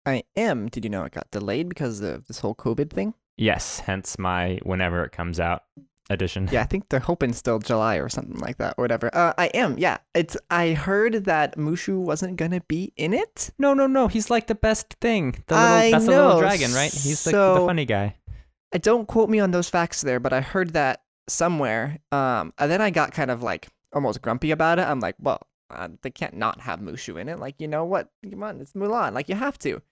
[0.04, 0.68] I am.
[0.68, 3.14] Did you know it got delayed because of this whole COVID thing?
[3.36, 5.64] Yes, hence my whenever it comes out
[6.08, 6.48] edition.
[6.50, 9.10] Yeah, I think they're hoping still July or something like that or whatever.
[9.12, 9.78] Uh, I am.
[9.78, 10.36] Yeah, it's.
[10.50, 13.50] I heard that Mushu wasn't gonna be in it.
[13.58, 14.08] No, no, no.
[14.08, 15.42] He's like the best thing.
[15.48, 16.92] The little, I that's the little dragon, right?
[16.92, 18.16] He's like the so- funny guy.
[18.74, 21.98] I don't quote me on those facts there, but I heard that somewhere.
[22.12, 24.82] Um, and then I got kind of like almost grumpy about it.
[24.82, 27.38] I'm like, well, uh, they can't not have Mushu in it.
[27.38, 28.08] Like, you know what?
[28.28, 29.12] Come on, it's Mulan.
[29.12, 29.82] Like, you have to.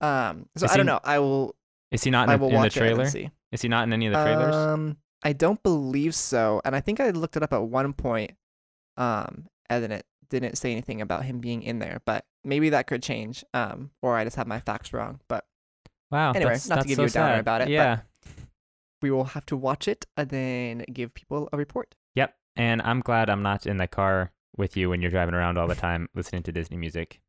[0.00, 1.00] Um, so Is I don't he- know.
[1.04, 1.54] I will.
[1.90, 3.06] Is he not in, I the- will in watch it trailer?
[3.06, 3.30] see.
[3.52, 4.54] Is he not in any of the trailers?
[4.54, 6.60] Um, I don't believe so.
[6.64, 8.32] And I think I looked it up at one point.
[8.96, 12.86] Um, and then it didn't say anything about him being in there, but maybe that
[12.86, 13.44] could change.
[13.54, 15.20] Um, or I just have my facts wrong.
[15.28, 15.46] But
[16.10, 16.32] wow.
[16.32, 17.40] anyway, that's, not to give so you a downer sad.
[17.40, 18.00] about it, Yeah.
[19.02, 21.94] We will have to watch it and then give people a report.
[22.14, 22.34] Yep.
[22.56, 25.68] And I'm glad I'm not in the car with you when you're driving around all
[25.68, 27.20] the time listening to Disney music.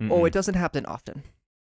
[0.00, 0.26] Oh, Mm-mm.
[0.26, 1.22] it doesn't happen often.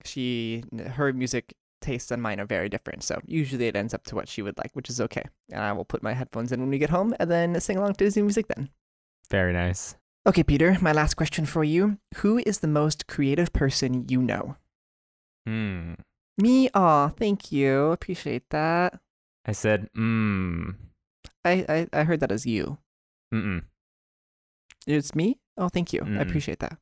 [0.04, 4.14] She, her music tastes and mine are very different, so usually it ends up to
[4.14, 5.24] what she would like, which is okay.
[5.50, 7.94] And I will put my headphones in when we get home and then sing along
[7.94, 8.70] to Disney music then.
[9.30, 9.96] Very nice.
[10.26, 11.98] Okay, Peter, my last question for you.
[12.16, 14.56] Who is the most creative person you know?
[15.46, 15.94] Hmm.
[16.38, 16.70] Me?
[16.74, 17.92] Aw, thank you.
[17.92, 18.98] Appreciate that.
[19.46, 20.74] I said, mm.
[21.44, 22.78] I, I, I heard that as you.
[23.32, 23.62] Mm-mm.
[24.86, 25.38] It's me?
[25.56, 26.00] Oh, thank you.
[26.02, 26.20] I Mm-mm.
[26.20, 26.78] appreciate that.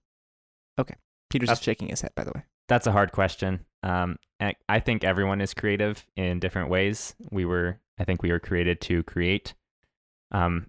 [0.78, 0.94] Okay.
[1.30, 2.42] Peter's That's- just shaking his head, by the way.
[2.68, 3.66] That's a hard question.
[3.82, 4.16] Um,
[4.68, 7.14] I think everyone is creative in different ways.
[7.30, 9.54] We were, I think, we were created to create.
[10.30, 10.68] Um,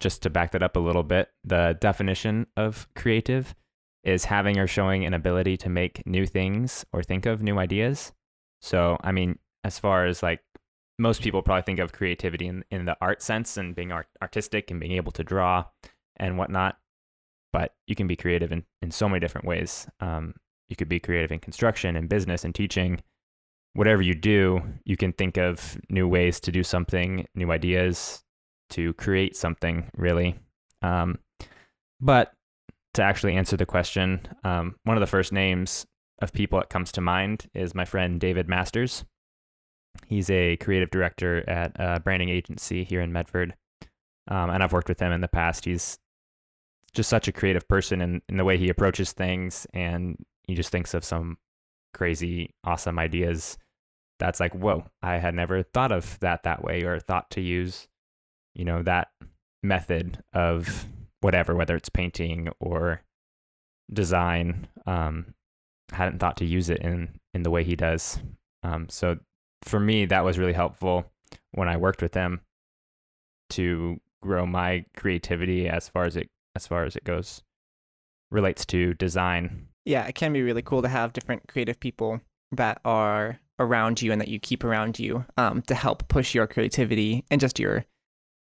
[0.00, 3.54] just to back that up a little bit, the definition of creative
[4.02, 8.12] is having or showing an ability to make new things or think of new ideas.
[8.60, 10.40] So, I mean, as far as like
[10.98, 14.70] most people probably think of creativity in, in the art sense and being art- artistic
[14.70, 15.64] and being able to draw
[16.16, 16.78] and whatnot,
[17.52, 19.88] but you can be creative in, in so many different ways.
[20.00, 20.34] Um,
[20.68, 23.02] you could be creative in construction and business and teaching.
[23.74, 28.22] Whatever you do, you can think of new ways to do something, new ideas
[28.70, 30.36] to create something, really.
[30.80, 31.18] Um,
[32.00, 32.32] but
[32.94, 35.86] to actually answer the question, um, one of the first names
[36.22, 39.04] of people that comes to mind is my friend David Masters.
[40.06, 43.54] He's a creative director at a branding agency here in Medford.
[44.28, 45.64] Um, and I've worked with him in the past.
[45.64, 45.98] He's
[46.94, 50.70] just such a creative person in, in the way he approaches things and he just
[50.70, 51.36] thinks of some
[51.92, 53.58] crazy awesome ideas
[54.18, 57.88] that's like whoa i had never thought of that that way or thought to use
[58.54, 59.08] you know that
[59.62, 60.86] method of
[61.20, 63.02] whatever whether it's painting or
[63.92, 65.34] design um
[65.92, 68.18] hadn't thought to use it in in the way he does
[68.62, 69.16] um so
[69.64, 71.04] for me that was really helpful
[71.52, 72.40] when i worked with them
[73.50, 77.42] to grow my creativity as far as it as far as it goes
[78.30, 82.20] relates to design Yeah, it can be really cool to have different creative people
[82.52, 86.46] that are around you and that you keep around you um, to help push your
[86.46, 87.84] creativity and just your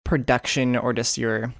[0.03, 1.53] production or just your,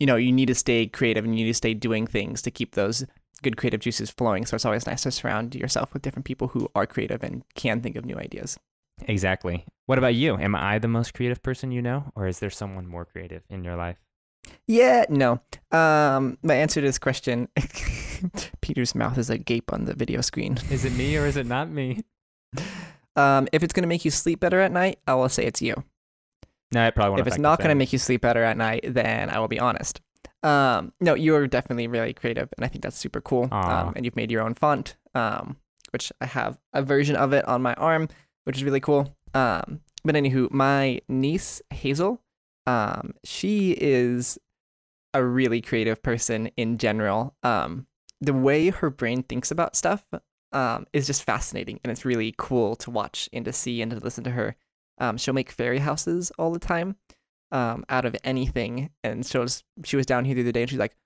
[0.00, 2.50] you know, you need to stay creative and you need to stay doing things to
[2.50, 3.04] keep those
[3.42, 4.46] good creative juices flowing.
[4.46, 7.80] So it's always nice to surround yourself with different people who are creative and can
[7.80, 8.58] think of new ideas.
[9.08, 9.64] Exactly.
[9.86, 10.36] What about you?
[10.36, 13.64] Am I the most creative person you know, or is there someone more creative in
[13.64, 13.96] your life?
[14.66, 15.40] Yeah, no.
[15.70, 17.48] Um, my answer to this question,
[18.60, 20.58] Peter's mouth is agape on the video screen.
[20.70, 22.02] Is it me or is it not me?
[23.14, 25.84] Um, if it's gonna make you sleep better at night, I will say it's you.
[26.72, 27.20] No, it probably won't.
[27.20, 29.60] if it's not going to make you sleep better at night, then I will be
[29.60, 30.00] honest.
[30.42, 33.48] Um, no, you're definitely really creative, and I think that's super cool.
[33.52, 35.56] Um, and you've made your own font, um,
[35.90, 38.08] which I have a version of it on my arm,
[38.44, 39.16] which is really cool.
[39.34, 42.22] Um, but anywho, my niece Hazel,
[42.66, 44.38] um, she is
[45.14, 47.34] a really creative person in general.
[47.42, 47.86] Um,
[48.20, 50.04] the way her brain thinks about stuff
[50.52, 53.98] um, is just fascinating, and it's really cool to watch and to see and to
[53.98, 54.56] listen to her.
[54.98, 56.96] Um, she'll make fairy houses all the time
[57.50, 58.90] um, out of anything.
[59.04, 60.96] And she was, she was down here the other day and she's like,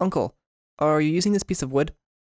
[0.00, 0.36] Uncle,
[0.78, 1.90] are you using this piece of wood?
[1.90, 1.94] I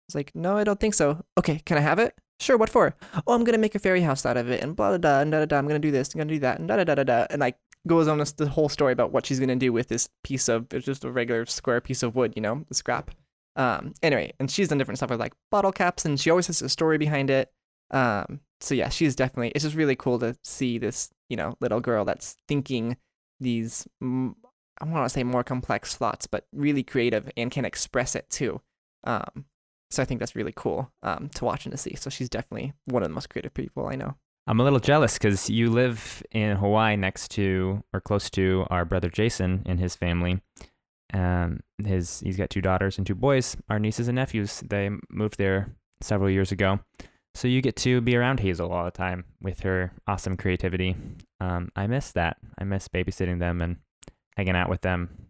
[0.09, 1.23] was like, No, I don't think so.
[1.37, 2.15] Okay, can I have it?
[2.39, 2.95] Sure, what for?
[3.25, 5.31] Oh, I'm to make a fairy house out of it and blah, blah, blah, and
[5.31, 5.57] da, da, da.
[5.57, 7.27] I'm to do this, I'm to do that, and da, da, da, da, da.
[7.29, 10.09] And like goes on this, the whole story about what she's to do with this
[10.23, 13.11] piece of, it's just a regular square piece of wood, you know, the scrap.
[13.55, 16.61] Um, anyway, and she's done different stuff with like bottle caps and she always has
[16.61, 17.51] a story behind it.
[17.89, 19.51] Um, so yeah, she's definitely.
[19.55, 22.97] It's just really cool to see this, you know, little girl that's thinking
[23.39, 23.87] these.
[24.01, 28.61] I want to say more complex thoughts, but really creative and can express it too.
[29.05, 29.45] Um,
[29.89, 31.95] so I think that's really cool um, to watch and to see.
[31.95, 34.15] So she's definitely one of the most creative people I know.
[34.49, 38.85] I'm a little jealous because you live in Hawaii next to or close to our
[38.85, 40.41] brother Jason and his family.
[41.13, 43.57] Um, his he's got two daughters and two boys.
[43.69, 44.63] Our nieces and nephews.
[44.65, 46.79] They moved there several years ago,
[47.35, 50.95] so you get to be around Hazel all the time with her awesome creativity.
[51.39, 52.37] Um, I miss that.
[52.57, 53.77] I miss babysitting them and
[54.35, 55.29] hanging out with them.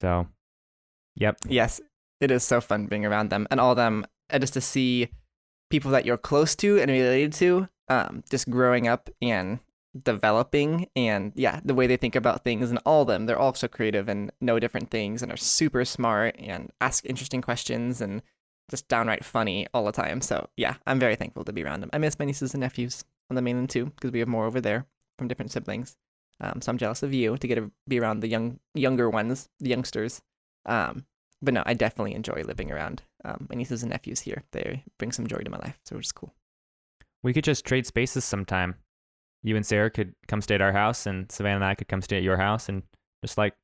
[0.00, 0.28] So,
[1.16, 1.80] yep, Yes,
[2.20, 5.08] it is so fun being around them and all them, and just to see
[5.70, 9.60] people that you're close to and related to, um, just growing up and
[10.02, 13.54] developing, and yeah, the way they think about things, and all of them, they're all
[13.54, 18.22] so creative and know different things, and are super smart and ask interesting questions and
[18.70, 20.20] just downright funny all the time.
[20.20, 21.90] So yeah, I'm very thankful to be around them.
[21.92, 24.60] I miss my nieces and nephews on the mainland too, because we have more over
[24.60, 24.86] there
[25.18, 25.96] from different siblings.
[26.40, 29.48] Um, so I'm jealous of you to get to be around the young, younger ones,
[29.58, 30.20] the youngsters.
[30.66, 31.06] Um,
[31.42, 34.44] but no, I definitely enjoy living around um, my nieces and nephews here.
[34.52, 36.34] They bring some joy to my life, so it's cool.
[37.22, 38.76] we could just trade spaces sometime.
[39.42, 42.02] You and Sarah could come stay at our house, and Savannah and I could come
[42.02, 42.82] stay at your house, and
[43.24, 43.54] just like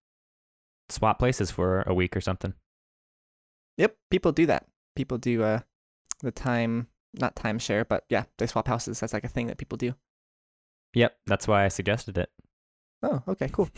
[0.89, 2.55] swap places for a week or something.
[3.79, 4.67] Yep, people do that.
[4.95, 5.61] People do uh,
[6.21, 9.01] the time, not timeshare, but yeah, they swap houses.
[9.01, 9.95] That's like a thing that people do.
[10.95, 12.31] Yep, that's why I suggested it.
[13.03, 13.69] Oh, okay, cool.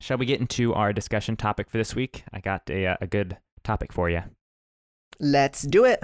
[0.00, 2.24] Shall we get into our discussion topic for this week?
[2.32, 4.22] I got a, uh, a good topic for you.
[5.18, 6.02] Let's do it.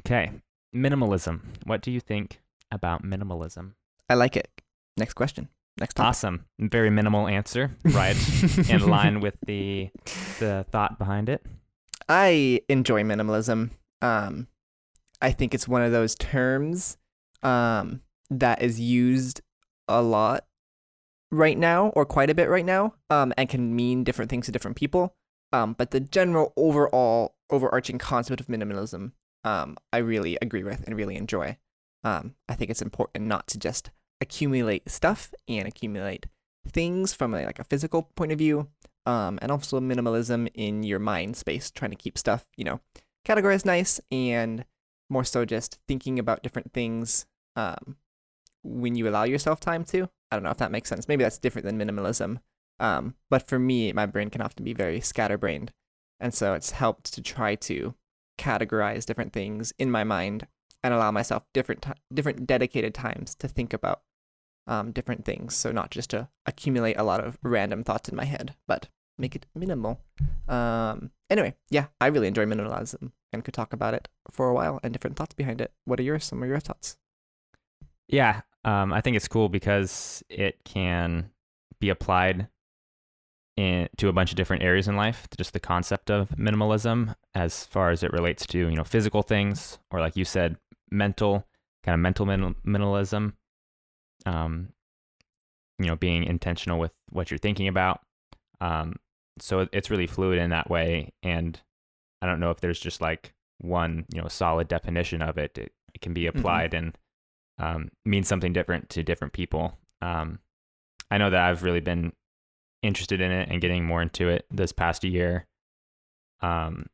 [0.00, 0.32] Okay,
[0.74, 1.40] minimalism.
[1.64, 3.72] What do you think about minimalism?
[4.08, 4.48] I like it.
[4.96, 5.48] Next question.
[5.78, 6.08] Next topic.
[6.08, 6.44] Awesome.
[6.58, 8.16] Very minimal answer, right?
[8.68, 9.90] in line with the
[10.38, 11.44] the thought behind it.
[12.08, 13.70] I enjoy minimalism.
[14.02, 14.48] Um,
[15.20, 16.98] I think it's one of those terms
[17.42, 19.40] um, that is used
[19.88, 20.44] a lot
[21.32, 24.52] right now, or quite a bit right now, um, and can mean different things to
[24.52, 25.16] different people.
[25.52, 30.96] Um, but the general overall overarching concept of minimalism, um, I really agree with and
[30.96, 31.58] really enjoy.
[32.04, 33.90] Um, I think it's important not to just
[34.20, 36.26] accumulate stuff and accumulate
[36.68, 38.68] things from a, like a physical point of view,
[39.06, 42.80] um, and also minimalism in your mind space, trying to keep stuff, you know,
[43.26, 44.64] categorized nice and
[45.08, 47.96] more so just thinking about different things um,
[48.62, 50.08] when you allow yourself time to.
[50.32, 51.08] I don't know if that makes sense.
[51.08, 52.40] Maybe that's different than minimalism.
[52.80, 55.72] Um, but for me, my brain can often be very scatterbrained.
[56.18, 57.94] And so it's helped to try to
[58.38, 60.46] categorize different things in my mind
[60.82, 64.00] and allow myself different t- different dedicated times to think about
[64.66, 65.54] um, different things.
[65.54, 69.36] So not just to accumulate a lot of random thoughts in my head, but make
[69.36, 70.00] it minimal.
[70.48, 74.80] Um, anyway, yeah, I really enjoy minimalism and could talk about it for a while
[74.82, 75.72] and different thoughts behind it.
[75.84, 76.24] What are yours?
[76.24, 76.96] Some of your thoughts?
[78.08, 81.30] Yeah, um, I think it's cool because it can
[81.80, 82.48] be applied
[83.56, 85.26] in, to a bunch of different areas in life.
[85.36, 89.78] Just the concept of minimalism, as far as it relates to you know physical things,
[89.90, 90.56] or like you said,
[90.90, 91.46] mental
[91.84, 93.32] kind of mental min- minimalism.
[94.24, 94.68] Um,
[95.78, 98.00] you know, being intentional with what you're thinking about.
[98.60, 98.94] Um,
[99.40, 101.58] so it's really fluid in that way, and
[102.20, 105.58] I don't know if there's just like one you know solid definition of it.
[105.58, 106.38] It, it can be Mm-hmm.
[106.38, 106.96] applied and
[107.58, 109.78] um, mean something different to different people.
[110.00, 110.38] Um,
[111.10, 112.12] I know that I've really been
[112.82, 115.46] interested in it and getting more into it this past year.
[116.40, 116.86] Um,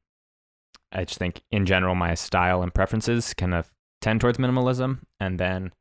[0.92, 5.38] I just think in general, my style and preferences kind of tend towards minimalism, and
[5.38, 5.73] then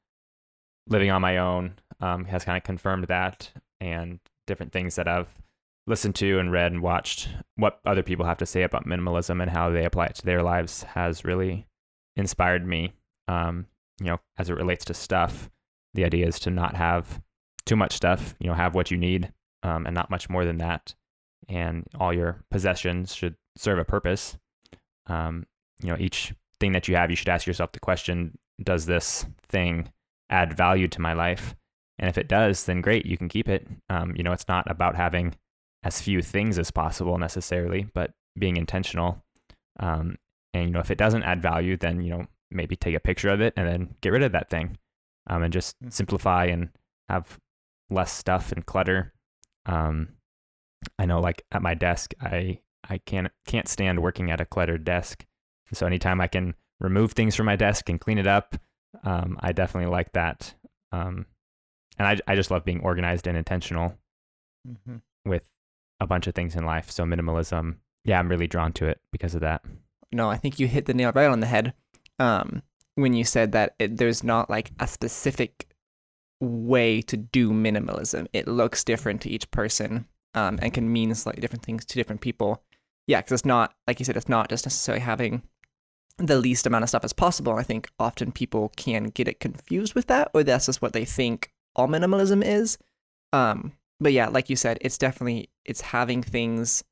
[0.88, 5.28] living on my own um, has kind of confirmed that, and different things that I've
[5.86, 9.50] listened to and read and watched what other people have to say about minimalism and
[9.50, 11.66] how they apply it to their lives has really
[12.16, 12.94] inspired me.
[13.28, 13.68] Um,
[14.00, 15.50] you know, as it relates to stuff,
[15.94, 17.22] the idea is to not have
[17.66, 18.36] too much stuff.
[18.40, 19.32] You know, have what you need
[19.64, 20.96] um, and not much more than that.
[21.50, 24.38] And all your possessions should serve a purpose.
[25.08, 25.46] Um,
[25.82, 29.26] you know, each thing that you have, you should ask yourself the question: Does this
[29.48, 29.92] thing
[30.30, 31.56] add value to my life?
[32.00, 33.68] And if it does, then great, you can keep it.
[33.90, 35.36] Um, you know, it's not about having
[35.84, 39.24] as few things as possible necessarily, but being intentional.
[39.80, 40.18] Um,
[40.54, 43.30] and you know, if it doesn't add value, then you know maybe take a picture
[43.30, 44.78] of it and then get rid of that thing,
[45.28, 45.92] um, and just Mm.
[45.94, 46.70] simplify and
[47.10, 47.38] have
[47.90, 49.14] less stuff and clutter.
[49.66, 50.10] Um,
[51.00, 54.84] I know, like at my desk, I I can't can't stand working at a cluttered
[54.86, 55.26] desk.
[55.74, 58.56] So anytime I can remove things from my desk and clean it up,
[59.04, 60.54] um, I definitely like that.
[60.92, 61.26] Um,
[61.98, 63.98] and I I just love being organized and intentional
[64.68, 64.98] Mm-hmm.
[65.30, 65.48] with
[66.00, 66.92] a bunch of things in life.
[66.92, 69.64] So minimalism, yeah, I'm really drawn to it because of that.
[70.12, 71.74] No, I think you hit the nail right on the head
[72.20, 72.62] um,
[72.96, 75.68] when you said that it, there's not like a specific
[76.40, 78.28] way to do minimalism.
[78.34, 82.22] It looks different to each person um, and can mean slightly different things to different
[82.22, 82.64] people.
[83.08, 85.44] Yeah, because it's not, like you said, it's not just necessarily having
[86.18, 87.54] the least amount of stuff as possible.
[87.54, 91.06] I think often people can get it confused with that, or that's just what they
[91.06, 92.78] think all minimalism is.
[93.32, 96.84] Um, but yeah, like you said, it's definitely it's having things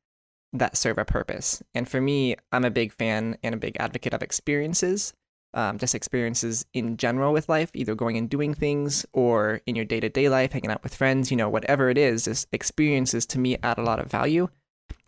[0.58, 1.62] that serve a purpose.
[1.74, 5.14] And for me, I'm a big fan and a big advocate of experiences,
[5.54, 9.86] um, just experiences in general with life, either going and doing things or in your
[9.86, 13.26] day to day life, hanging out with friends, you know, whatever it is, just experiences
[13.28, 14.48] to me add a lot of value.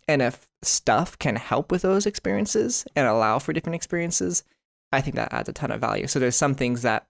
[0.07, 4.43] And if stuff can help with those experiences and allow for different experiences,
[4.91, 6.07] I think that adds a ton of value.
[6.07, 7.07] So there's some things that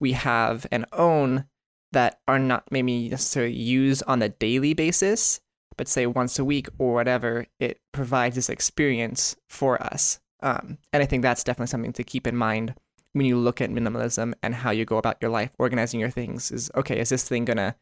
[0.00, 1.46] we have and own
[1.92, 5.40] that are not maybe necessarily used on a daily basis,
[5.76, 10.20] but say once a week or whatever, it provides this experience for us.
[10.42, 12.74] Um, and I think that's definitely something to keep in mind
[13.12, 16.50] when you look at minimalism and how you go about your life, organizing your things.
[16.50, 17.76] Is okay, is this thing gonna,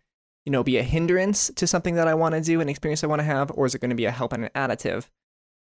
[0.45, 3.09] you know, be a hindrance to something that I want to do, an experience I
[3.09, 5.09] want to have, or is it to be a help and an additive?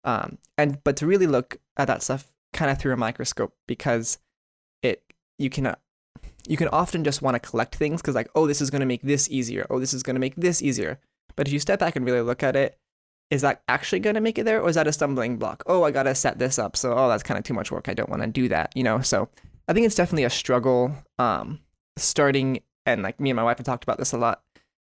[0.04, 4.18] Um, and but to really look at that stuff kind of through a microscope because
[4.82, 5.02] it
[5.38, 5.74] you can
[6.46, 8.86] you can often just want to collect things because like oh this is going to
[8.86, 10.98] make this easier oh this is going to make this easier
[11.36, 12.78] but if you step back and really look at it,
[13.30, 15.62] is that actually going to make it there or is that a stumbling block?
[15.66, 16.76] Oh, I got to set this up.
[16.76, 17.88] So, oh, that's kind of too much work.
[17.88, 19.00] I don't want to do that, you know?
[19.00, 19.28] So,
[19.68, 21.60] I think it's definitely a struggle um,
[21.96, 24.42] starting, and like me and my wife have talked about this a lot,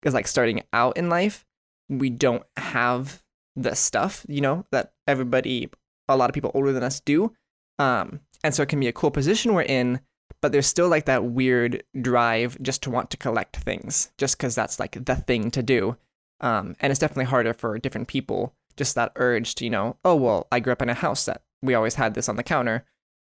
[0.01, 1.47] because like starting out in life,
[1.89, 3.23] we don't have
[3.55, 5.71] the stuff, you know, that everybody,
[6.09, 7.33] a lot of people older than us do.
[7.79, 10.01] Um, and so it can be a cool position we're in,
[10.43, 14.55] but there's still like that weird drive just to want to collect things, just because
[14.55, 15.97] that's like the thing to do.
[16.41, 20.17] Um, and it's definitely harder for different people, just that urge to, you know, oh,
[20.17, 22.85] well, I grew up in a house that we always had this on the counter.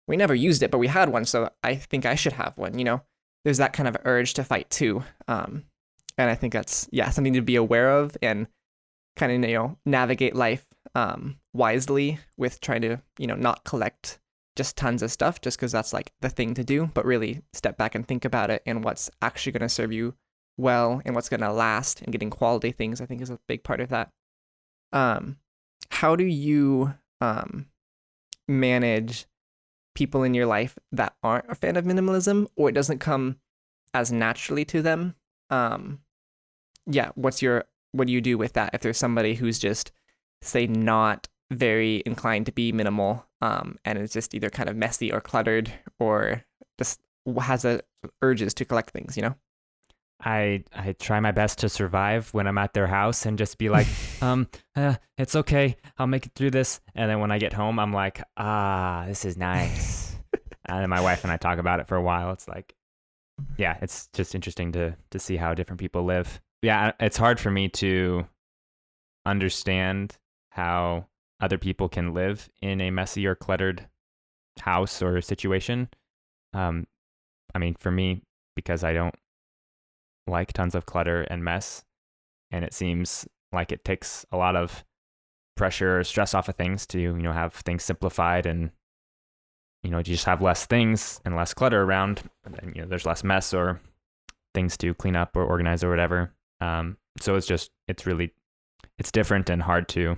[0.08, 2.78] We never used it, but we had one, so I think I should have one,
[2.78, 3.02] you know?
[3.44, 5.04] There's that kind of urge to fight too.
[5.28, 5.64] Um,
[6.18, 8.48] and I think that's, yeah, something to be aware of and
[9.16, 14.20] kind of, you know, navigate life um, wisely with trying to, you know, not collect
[14.56, 17.78] just tons of stuff just because that's like the thing to do, but really step
[17.78, 20.16] back and think about it and what's actually going to serve you
[20.58, 23.64] well and what's going to last and getting quality things, I think is a big
[23.64, 24.10] part of that.
[24.92, 25.38] Um,
[25.90, 27.68] how do you um,
[28.48, 29.26] manage
[29.96, 33.38] people in your life that aren't a fan of minimalism or it doesn't come
[33.94, 35.16] as naturally to them?
[35.50, 36.00] Um,
[36.86, 39.92] yeah, what's your what do you do with that if there's somebody who's just
[40.42, 45.12] say not very inclined to be minimal um, and is just either kind of messy
[45.12, 46.44] or cluttered or
[46.78, 47.00] just
[47.42, 47.82] has a
[48.22, 49.36] urges to collect things, you know?
[50.20, 53.70] I I try my best to survive when I'm at their house and just be
[53.70, 53.88] like,
[54.22, 56.80] um, uh, it's okay, I'll make it through this.
[56.96, 60.16] And then when I get home, I'm like, ah, this is nice.
[60.66, 62.32] and then my wife and I talk about it for a while.
[62.32, 62.76] It's like,
[63.58, 66.42] yeah, it's just interesting to to see how different people live.
[66.62, 68.28] Yeah, it's hard for me to
[69.26, 70.18] understand
[70.50, 71.06] how
[71.40, 73.88] other people can live in a messy or cluttered
[74.60, 75.90] house or situation.
[76.54, 76.88] Um,
[77.54, 78.24] I mean, for me,
[78.56, 79.14] because I don't
[80.28, 81.84] like tons of clutter and mess,
[82.52, 84.84] and it seems like it takes a lot of
[85.56, 88.70] pressure or stress off of things to you know have things simplified and
[89.82, 92.88] you know you just have less things and less clutter around and then you know
[92.88, 93.82] there's less mess or
[94.54, 98.34] things to clean up or organize or whatever um, so it's just it's really
[99.00, 100.18] it's different and hard to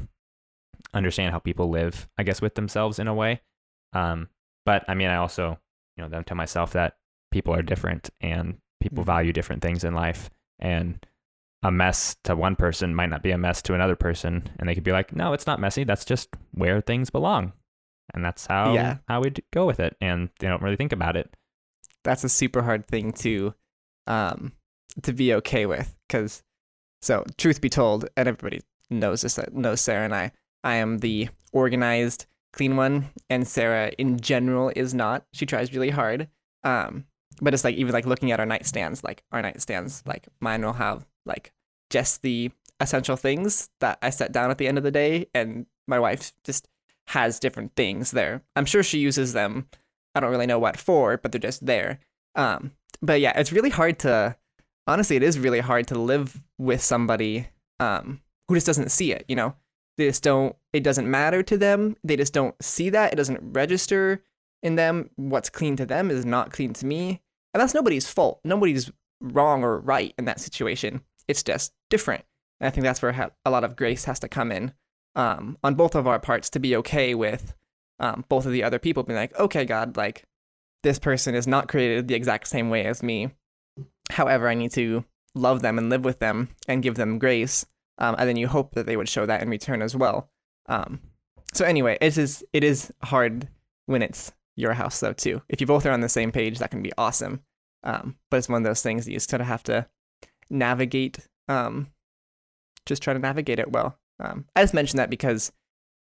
[0.93, 3.41] understand how people live, I guess, with themselves in a way.
[3.93, 4.30] Um,
[4.66, 5.60] but I mean, I also,
[5.97, 6.97] you know, them to myself that
[7.32, 9.12] people are different and people mm-hmm.
[9.12, 10.30] value different things in life.
[10.60, 11.06] And
[11.64, 14.50] a mess to one person might not be a mess to another person.
[14.58, 15.84] And they could be like, no, it's not messy.
[15.84, 17.54] That's just where things belong.
[18.14, 18.98] And that's how, yeah.
[19.08, 19.96] how we go with it.
[20.02, 21.36] And they don't really think about it.
[22.04, 23.54] That's a super hard thing to,
[24.08, 24.54] um,
[25.04, 25.96] to be okay with.
[26.08, 26.44] Cause
[27.02, 30.32] so truth be told, and everybody knows this, knows Sarah and I,
[30.64, 35.26] I am the organized, clean one, and Sarah in general is not.
[35.34, 36.28] She tries really hard.
[36.64, 37.06] Um,
[37.42, 40.74] but it's like even like looking at our nightstands, like our nightstands, like mine will
[40.74, 41.54] have like
[41.90, 45.66] just the essential things that I set down at the end of the day, and
[45.88, 46.68] my wife just
[47.08, 48.44] has different things there.
[48.56, 49.68] I'm sure she uses them.
[50.16, 52.00] I don't really know what for, but they're just there.
[52.36, 52.72] Um,
[53.02, 54.36] but yeah, it's really hard to
[54.90, 57.48] honestly, it is really hard to live with somebody
[57.80, 59.24] um, who just doesn't see it.
[59.28, 59.56] You know,
[59.98, 61.96] they just don't, it doesn't matter to them.
[62.04, 63.14] They just don't see that.
[63.14, 64.24] It doesn't register
[64.64, 65.12] in them.
[65.16, 67.22] What's clean to them is not clean to me.
[67.60, 68.39] And that's nobody's fault.
[68.45, 68.89] Nobody's
[69.20, 71.01] wrong or right in that situation.
[71.28, 72.24] It's just different.
[72.62, 74.72] And I think that's where a lot of grace has to come in
[75.16, 77.53] um, on both of our parts to be okay with
[77.99, 80.24] um, both of the other people being like, okay, God, like
[80.84, 83.32] this person is not created the exact same way as me.
[84.10, 85.03] However, I need to
[85.36, 87.66] love them and live with them and give them grace
[87.99, 90.32] um, and then you hope that they would show that in return as well.
[90.68, 91.01] Um,
[91.53, 93.49] so anyway, it is it is hard
[93.86, 95.41] when it's your house though too.
[95.49, 97.41] If you both are on the same page, that can be awesome.
[97.84, 99.88] Um, but it's one of those things that you sort of have to
[100.50, 101.20] navigate.
[101.48, 101.88] Um,
[102.86, 103.98] just try to navigate it well.
[104.20, 105.52] Um, I just mentioned that because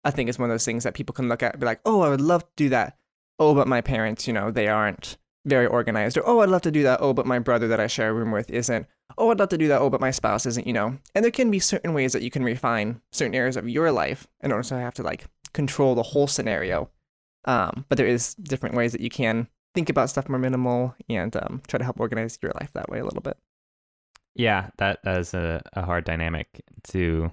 [0.04, 1.80] I think it's one of those things that people can look at and be like,
[1.84, 2.96] oh, I would love to do that.
[3.38, 6.16] Oh, but my parents, you know, they aren't very organized.
[6.16, 7.00] Or oh, I'd love to do that.
[7.02, 8.86] Oh, but my brother that I share a room with isn't
[9.18, 9.80] oh, I'd love to do that.
[9.80, 10.98] Oh, but my spouse isn't, you know.
[11.14, 14.26] And there can be certain ways that you can refine certain areas of your life
[14.42, 16.90] in order to have to like control the whole scenario.
[17.44, 21.34] Um, but there is different ways that you can think about stuff more minimal and
[21.36, 23.36] um, try to help organize your life that way a little bit.
[24.34, 26.48] Yeah, that is a, a hard dynamic
[26.88, 27.30] to,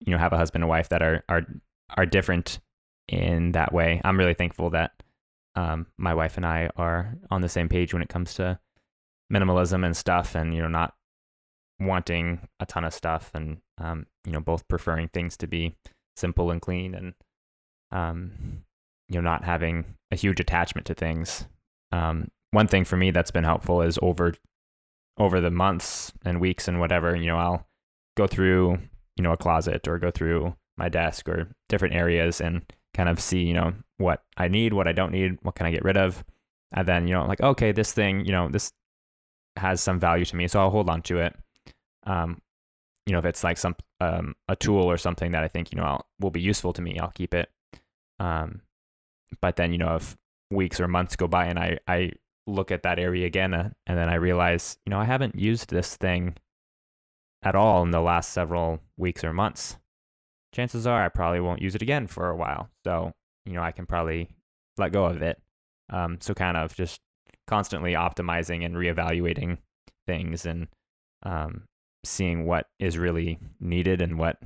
[0.00, 1.42] you know, have a husband and wife that are are
[1.96, 2.58] are different
[3.08, 4.00] in that way.
[4.04, 4.92] I'm really thankful that
[5.54, 8.58] um, my wife and I are on the same page when it comes to
[9.32, 10.94] minimalism and stuff and you know not
[11.80, 15.76] wanting a ton of stuff and um, you know both preferring things to be
[16.16, 17.14] simple and clean and
[17.90, 18.62] um,
[19.08, 21.46] you know not having a huge attachment to things
[21.92, 24.34] um, one thing for me that's been helpful is over
[25.18, 27.66] over the months and weeks and whatever you know i'll
[28.16, 28.78] go through
[29.16, 32.62] you know a closet or go through my desk or different areas and
[32.94, 35.70] kind of see you know what i need what i don't need what can i
[35.70, 36.24] get rid of
[36.72, 38.72] and then you know like okay this thing you know this
[39.56, 41.34] has some value to me, so I'll hold on to it.
[42.04, 42.40] Um,
[43.06, 45.78] you know, if it's like some um, a tool or something that I think you
[45.78, 47.50] know I'll, will be useful to me, I'll keep it.
[48.18, 48.62] Um,
[49.40, 50.16] but then you know, if
[50.50, 52.12] weeks or months go by and I I
[52.46, 55.70] look at that area again uh, and then I realize you know I haven't used
[55.70, 56.36] this thing
[57.42, 59.76] at all in the last several weeks or months.
[60.54, 62.70] Chances are I probably won't use it again for a while.
[62.84, 63.12] So
[63.44, 64.30] you know I can probably
[64.78, 65.40] let go of it.
[65.90, 67.00] Um, so kind of just
[67.46, 69.58] constantly optimizing and reevaluating
[70.06, 70.68] things and
[71.22, 71.62] um,
[72.04, 74.38] seeing what is really needed and what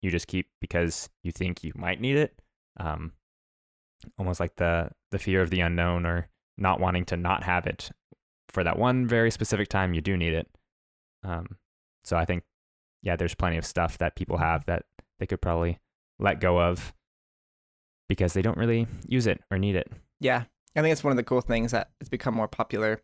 [0.00, 2.34] you just keep because you think you might need it.
[2.78, 3.12] Um,
[4.18, 6.28] almost like the the fear of the unknown or
[6.58, 7.90] not wanting to not have it
[8.48, 10.48] for that one very specific time you do need it.
[11.24, 11.56] Um,
[12.04, 12.44] so I think,
[13.02, 14.84] yeah, there's plenty of stuff that people have that
[15.18, 15.78] they could probably
[16.18, 16.92] let go of
[18.08, 19.90] because they don't really use it or need it.
[20.20, 20.44] Yeah.
[20.76, 23.02] I think it's one of the cool things that has become more popular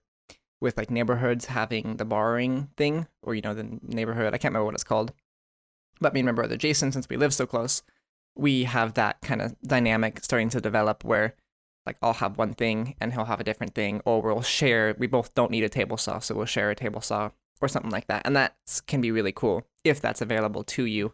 [0.61, 4.35] with like neighborhoods having the borrowing thing, or you know, the neighborhood.
[4.35, 5.13] I can't remember what it's called,
[6.01, 7.83] but me and my brother Jason, since we live so close,
[8.39, 11.35] we have that kind of dynamic starting to develop where
[11.87, 14.95] like I'll have one thing and he'll have a different thing, or we'll share.
[14.99, 17.31] We both don't need a table saw, so we'll share a table saw
[17.61, 21.13] or something like that, and that can be really cool if that's available to you.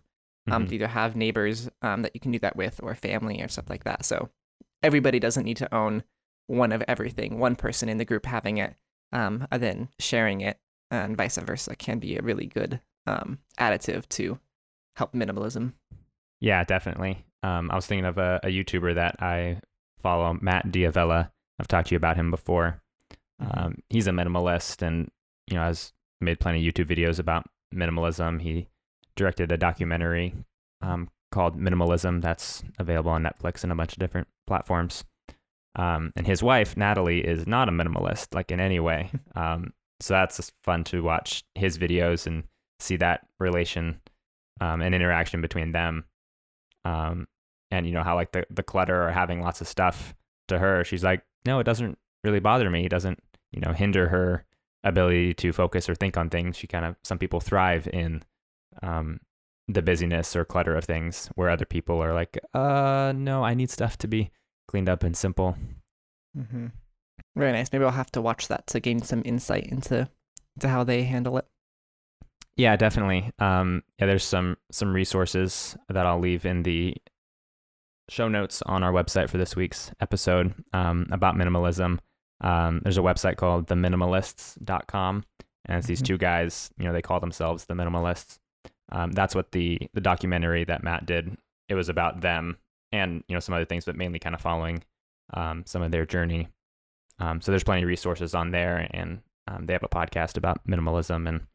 [0.50, 0.68] Um, Mhm.
[0.68, 3.70] to either have neighbors um, that you can do that with, or family, or stuff
[3.70, 4.04] like that.
[4.04, 4.28] So
[4.82, 6.02] everybody doesn't need to own
[6.48, 7.38] one of everything.
[7.38, 8.74] One person in the group having it,
[9.12, 10.58] um, and then sharing it,
[10.90, 14.38] and vice versa, can be a really good um, additive to
[14.96, 15.72] help minimalism.
[16.44, 17.24] Yeah, definitely.
[17.42, 19.60] Um, I was thinking of a, a YouTuber that I
[20.02, 21.30] follow, Matt D'Avella.
[21.58, 22.82] I've talked to you about him before.
[23.40, 23.64] Mhm.
[23.64, 25.10] Um, he's a minimalist and,
[25.46, 28.42] you know, has made plenty of YouTube videos about minimalism.
[28.42, 28.68] He
[29.16, 30.34] directed a documentary
[30.82, 35.02] um, called Minimalism that's available on Netflix and a bunch of different platforms.
[35.76, 39.10] Um, and his wife, Natalie, is not a minimalist, like in any way.
[39.34, 42.44] Um, so that's just fun to watch his videos and
[42.80, 44.00] see that relation
[44.60, 46.04] um, and interaction between them.
[46.84, 47.26] Um,
[47.70, 50.14] and you know how like the, the clutter or having lots of stuff
[50.48, 52.86] to her, she's like, no, it doesn't really bother me.
[52.86, 53.22] It doesn't,
[53.52, 54.44] you know, hinder her
[54.84, 56.56] ability to focus or think on things.
[56.56, 58.22] She kind of, some people thrive in
[58.82, 59.20] um,
[59.66, 63.70] the busyness or clutter of things where other people are like, uh, no, I need
[63.70, 64.30] stuff to be
[64.68, 65.56] cleaned up and simple.
[66.36, 66.66] Mm-hmm.
[67.36, 67.72] Very nice.
[67.72, 70.08] Maybe I'll have to watch that to gain some insight into
[70.60, 71.46] to how they handle it.
[72.56, 73.32] Yeah, definitely.
[73.38, 76.96] Um, yeah, there's some some resources that I'll leave in the
[78.08, 81.98] show notes on our website for this week's episode um, about minimalism.
[82.40, 85.24] Um, there's a website called theminimalists.com,
[85.66, 86.06] and it's these Mhm.
[86.06, 86.70] two guys.
[86.78, 88.38] You know, they call themselves the minimalists.
[88.92, 91.36] Um, that's what the the documentary that Matt did.
[91.68, 92.58] It was about them
[92.92, 94.84] and you know some other things, but mainly kind of following
[95.32, 96.48] um, some of their journey.
[97.18, 100.64] Um, so there's plenty of resources on there, and um, they have a podcast about
[100.66, 101.46] minimalism and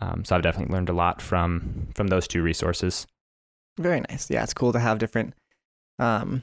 [0.00, 3.06] um, so I've definitely learned a lot from from those two resources.
[3.78, 4.30] Very nice.
[4.30, 5.34] Yeah, it's cool to have different
[5.98, 6.42] um,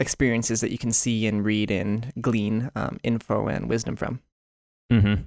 [0.00, 4.20] experiences that you can see and read and glean um, info and wisdom from.
[4.92, 5.22] Mm-hmm.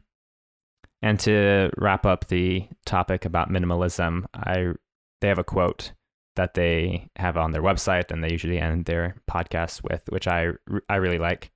[1.02, 4.74] And to wrap up the topic about minimalism, I
[5.22, 5.94] they have a quote
[6.36, 10.52] that they have on their website, and they usually end their podcasts with, which I
[10.90, 11.52] I really like.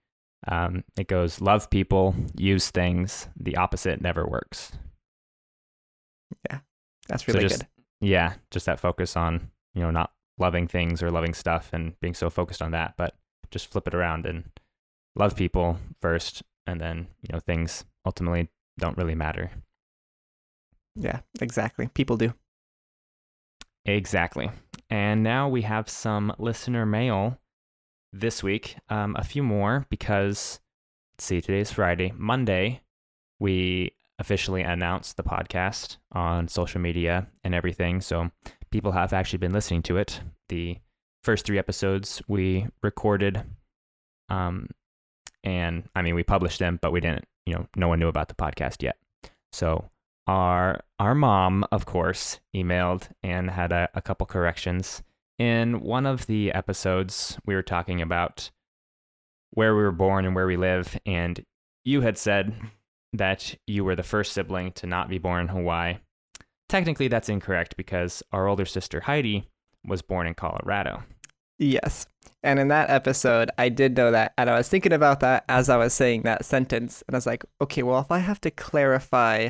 [0.48, 3.30] Um, it goes, "Love people, use things.
[3.40, 4.74] The opposite never works."
[7.12, 7.68] That's So really just- good.
[8.04, 12.16] Yeah, just that focus on you know not loving things or loving stuff and being
[12.16, 13.16] so focused on that, but
[13.52, 14.50] just flip it around and
[15.16, 18.50] love people first, and then you know things ultimately
[18.80, 19.52] don't really matter.
[20.96, 21.88] Yeah, exactly.
[21.94, 22.34] People do.
[23.86, 24.50] Exactly.
[24.90, 27.40] And now we have some listener mail
[28.12, 28.78] this week.
[28.90, 30.60] Um, a few more because,
[31.14, 32.14] let's see, today's Friday.
[32.16, 32.82] Monday,
[33.40, 33.92] we
[34.22, 38.00] officially announced the podcast on social media and everything.
[38.00, 38.30] So
[38.70, 40.22] people have actually been listening to it.
[40.48, 40.78] The
[41.24, 43.44] first three episodes we recorded,
[44.30, 44.68] um,
[45.44, 48.28] and I mean, we published them, but we didn't, you know, no one knew about
[48.28, 48.96] the podcast yet.
[49.52, 49.90] So
[50.28, 55.02] our our mom, of course, emailed and had a, a couple corrections.
[55.40, 58.52] In one of the episodes, we were talking about
[59.50, 61.44] where we were born and where we live, and
[61.84, 62.54] you had said
[63.14, 65.98] that you were the first sibling to not be born in Hawaii.
[66.70, 69.50] Technically, that's incorrect because our older sister Heidi
[69.86, 71.04] was born in Colorado.
[71.60, 72.08] Yes.
[72.44, 74.34] And in that episode, I did know that.
[74.38, 77.04] And I was thinking about that as I was saying that sentence.
[77.08, 79.50] And I was like, okay, well, if I have to clarify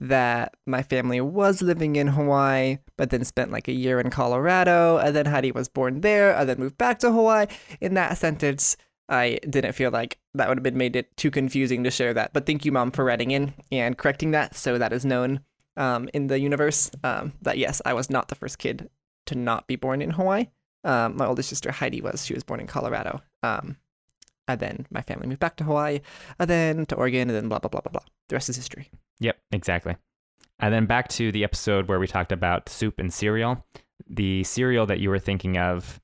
[0.00, 4.98] that my family was living in Hawaii, but then spent like a year in Colorado,
[4.98, 7.46] and then Heidi was born there, and then moved back to Hawaii,
[7.80, 8.76] in that sentence,
[9.08, 12.32] I didn't feel like that would have been made it too confusing to share that.
[12.32, 15.40] But thank you, Mom, for writing in and correcting that so that is known.
[15.78, 16.90] um, in the universe.
[17.04, 18.90] Um, that yes, I was not the first kid
[19.26, 20.48] to not be born in Hawaii.
[20.84, 22.26] Um, my older sister Heidi was.
[22.26, 23.22] She was born in Colorado.
[23.42, 23.76] Um,
[24.48, 26.00] and then my family moved back to Hawaii,
[26.38, 28.02] and then to Oregon, and then blah blah blah blah blah.
[28.28, 28.90] The rest is history.
[29.20, 29.96] Yep, exactly.
[30.58, 33.64] And then back to the episode where we talked about soup and cereal.
[34.08, 36.00] The cereal that you were thinking of,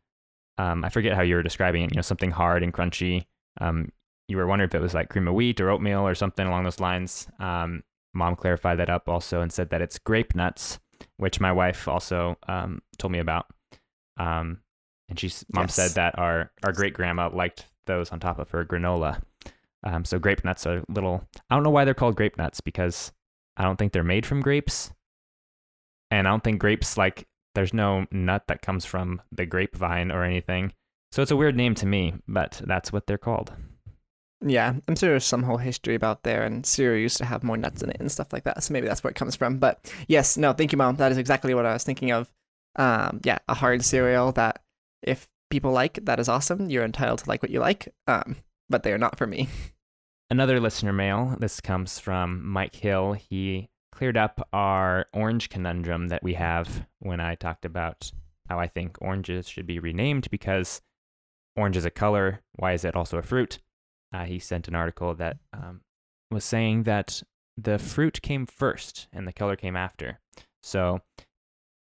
[0.59, 1.93] um, I forget how you were describing it.
[1.93, 3.27] You know, something hard and crunchy.
[3.61, 3.91] Um,
[4.29, 6.65] you were wondering if it was like cream of wheat or oatmeal or something along
[6.65, 7.29] those lines.
[7.39, 7.83] Um,
[8.15, 10.79] mom clarified that up also and said that it's grape nuts,
[11.17, 13.47] which my wife also um, told me about.
[14.17, 14.61] Um,
[15.09, 15.75] and she's mom Yes.
[15.75, 19.21] said that our our great grandma liked those on top of her granola.
[19.83, 21.29] Um, so grape nuts are little.
[21.51, 23.13] I don't know why they're called grape nuts because
[23.57, 24.93] I don't think they're made from grapes,
[26.11, 30.25] and I don't think grapes like there's no nut that comes from the grapevine or
[30.25, 30.73] anything.
[31.13, 33.53] So it's a weird name to me, but that's what they're called.
[34.45, 37.57] Yeah, I'm sure there's some whole history about there, and cereal used to have more
[37.57, 38.63] nuts in it and stuff like that.
[38.63, 39.59] So maybe that's where it comes from.
[39.59, 40.97] But yes, no, thank you, mom.
[40.97, 42.29] That is exactly what I was thinking of.
[42.77, 44.63] Um, yeah, a hard cereal that
[45.03, 46.69] if people like, that is awesome.
[46.69, 47.95] You're entitled to like what you like.
[48.07, 48.37] Um,
[48.69, 49.49] but they are not for me.
[50.31, 51.37] Another listener mail.
[51.39, 53.13] This comes from Mike Hill.
[53.13, 58.13] He cleared up our orange conundrum that we have when I talked about
[58.49, 60.83] how I think oranges should be renamed because
[61.57, 62.41] orange is a color.
[62.57, 63.61] Why is it also a fruit?
[64.13, 65.81] Uh, he sent an article that um,
[66.31, 67.23] was saying that
[67.57, 70.21] the fruit came first and the color came after.
[70.63, 71.01] So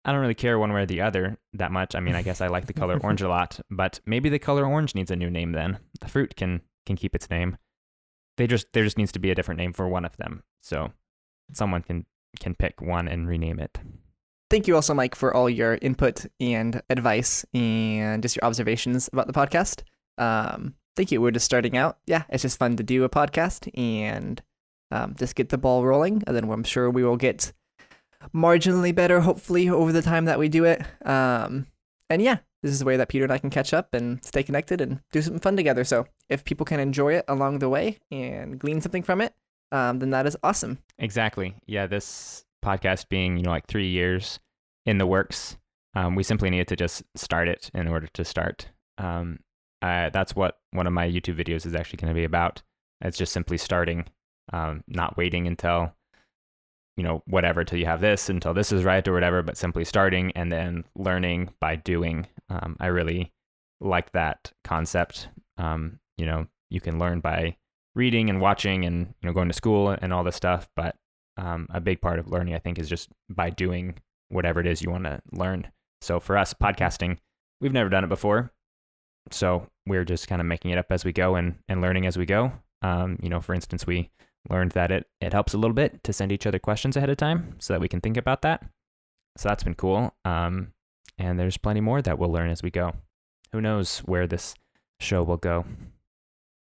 [0.03, 1.95] I don't really care one way or the other that much.
[1.95, 4.65] I mean, I guess I like the color orange a lot, but maybe the color
[4.65, 5.79] orange needs a new name then.
[6.01, 7.57] The fruit can can keep its name.
[8.37, 10.43] They just there just needs to be a different name for one of them.
[10.61, 10.91] So
[11.51, 12.05] someone can
[12.39, 13.77] can pick one and rename it.
[14.49, 19.27] Thank you also, Mike, for all your input and advice and just your observations about
[19.27, 19.81] the podcast.
[20.17, 21.21] Um, thank you.
[21.21, 21.97] We're just starting out.
[22.05, 24.41] Yeah, it's just fun to do a podcast and
[24.91, 26.23] um, just get the ball rolling.
[26.27, 27.53] And then I'm sure we will get
[28.35, 30.83] marginally better, hopefully, over the time that we do it.
[31.05, 31.67] Um,
[32.09, 34.43] and yeah, this is a way that Peter and I can catch up and stay
[34.43, 35.83] connected and do something fun together.
[35.83, 39.33] So if people can enjoy it along the way and glean something from it,
[39.71, 40.79] um, then that is awesome.
[40.97, 41.55] Exactly.
[41.65, 44.39] Yeah, this podcast being, you know, like three years
[44.85, 45.57] in the works,
[45.95, 48.67] um, we simply needed to just start it in order to start.
[48.97, 49.39] Um,
[49.81, 52.61] uh, that's what one of my YouTube videos is actually going to be about.
[53.01, 54.05] It's just simply starting,
[54.51, 55.93] um, not waiting until,
[56.97, 59.85] you know, whatever, till you have this, until this is right or whatever, but simply
[59.85, 62.27] starting and then learning by doing.
[62.49, 63.33] Um, I really
[63.81, 65.27] like that concept.
[65.57, 67.57] Um, you know, you can learn by
[67.95, 70.95] reading and watching and you know going to school and all this stuff but
[71.37, 73.95] um, a big part of learning i think is just by doing
[74.29, 75.67] whatever it is you want to learn.
[76.01, 77.17] So for us podcasting
[77.61, 78.51] we've never done it before.
[79.31, 82.17] So we're just kind of making it up as we go and, and learning as
[82.17, 82.51] we go.
[82.81, 84.11] Um, you know for instance we
[84.49, 87.17] learned that it, it helps a little bit to send each other questions ahead of
[87.17, 88.63] time so that we can think about that.
[89.37, 90.13] So that's been cool.
[90.23, 90.73] Um,
[91.17, 92.93] and there's plenty more that we'll learn as we go.
[93.51, 94.53] Who knows where this
[94.99, 95.65] show will go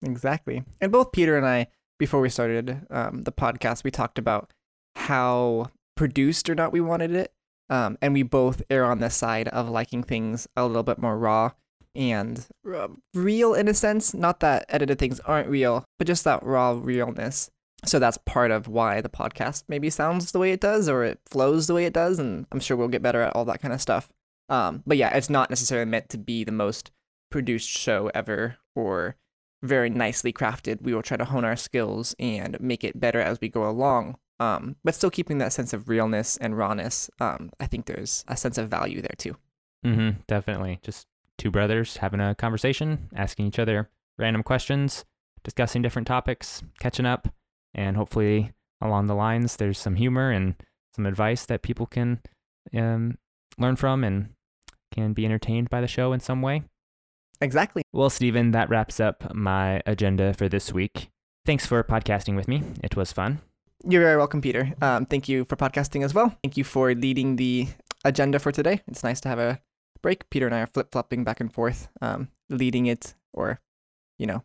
[0.03, 0.63] Exactly.
[0.81, 1.67] And both Peter and I,
[1.97, 4.51] before we started um, the podcast, we talked about
[4.95, 7.33] how produced or not we wanted it.
[7.69, 11.17] Um, and we both err on the side of liking things a little bit more
[11.17, 11.51] raw
[11.95, 14.13] and uh, real in a sense.
[14.13, 17.49] Not that edited things aren't real, but just that raw realness.
[17.85, 21.19] So that's part of why the podcast maybe sounds the way it does or it
[21.25, 22.19] flows the way it does.
[22.19, 24.09] And I'm sure we'll get better at all that kind of stuff.
[24.49, 26.91] Um, but yeah, it's not necessarily meant to be the most
[27.29, 29.17] produced show ever or
[29.61, 30.81] very nicely crafted.
[30.81, 34.17] We will try to hone our skills and make it better as we go along.
[34.39, 37.09] Um, but still keeping that sense of realness and rawness.
[37.19, 39.35] Um, I think there's a sense of value there too.
[39.85, 40.79] Mm-hmm, definitely.
[40.83, 45.05] Just two brothers having a conversation, asking each other random questions,
[45.43, 47.27] discussing different topics, catching up,
[47.73, 50.55] and hopefully along the lines there's some humor and
[50.95, 52.19] some advice that people can
[52.75, 53.17] um,
[53.57, 54.29] learn from and
[54.91, 56.63] can be entertained by the show in some way.
[57.41, 57.83] Exactly.
[57.93, 61.09] Well, Stephen, that wraps up my agenda for this week.
[61.45, 62.63] Thanks for podcasting with me.
[62.83, 63.39] It was fun.
[63.87, 64.73] You're very welcome, Peter.
[64.81, 66.35] Um, thank you for podcasting as well.
[66.43, 67.67] Thank you for leading the
[68.03, 68.81] agenda for today.
[68.87, 69.61] It's nice to have a
[70.01, 70.29] break.
[70.29, 73.61] Peter and I are flip flopping back and forth, um, leading it or,
[74.17, 74.43] you know,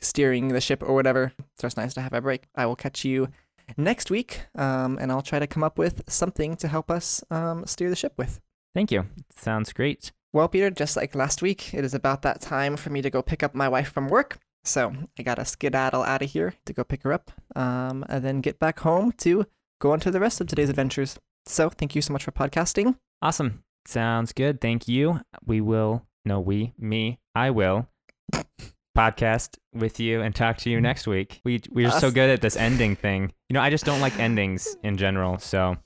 [0.00, 1.32] steering the ship or whatever.
[1.58, 2.44] So it's nice to have a break.
[2.54, 3.28] I will catch you
[3.76, 7.66] next week, um, and I'll try to come up with something to help us um,
[7.66, 8.40] steer the ship with.
[8.74, 9.06] Thank you.
[9.36, 10.12] Sounds great.
[10.34, 13.22] Well, Peter, just like last week, it is about that time for me to go
[13.22, 14.38] pick up my wife from work.
[14.64, 18.40] So I gotta skedaddle out of here to go pick her up, um, and then
[18.40, 19.46] get back home to
[19.80, 21.20] go on to the rest of today's adventures.
[21.46, 22.96] So thank you so much for podcasting.
[23.22, 23.62] Awesome.
[23.86, 24.60] Sounds good.
[24.60, 25.20] Thank you.
[25.46, 27.86] We will, no, we, me, I will
[28.98, 31.42] podcast with you and talk to you next week.
[31.44, 33.32] We we're so good at this ending thing.
[33.50, 35.38] You know, I just don't like endings in general.
[35.38, 35.76] So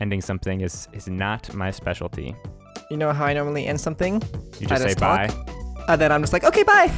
[0.00, 2.34] ending something is is not my specialty.
[2.90, 4.22] You know how I normally end something?
[4.58, 5.28] You I just say talk.
[5.28, 5.54] bye.
[5.88, 6.90] And then I'm just like, okay, bye.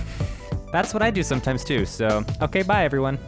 [0.72, 1.84] That's what I do sometimes too.
[1.84, 3.18] So okay, bye everyone.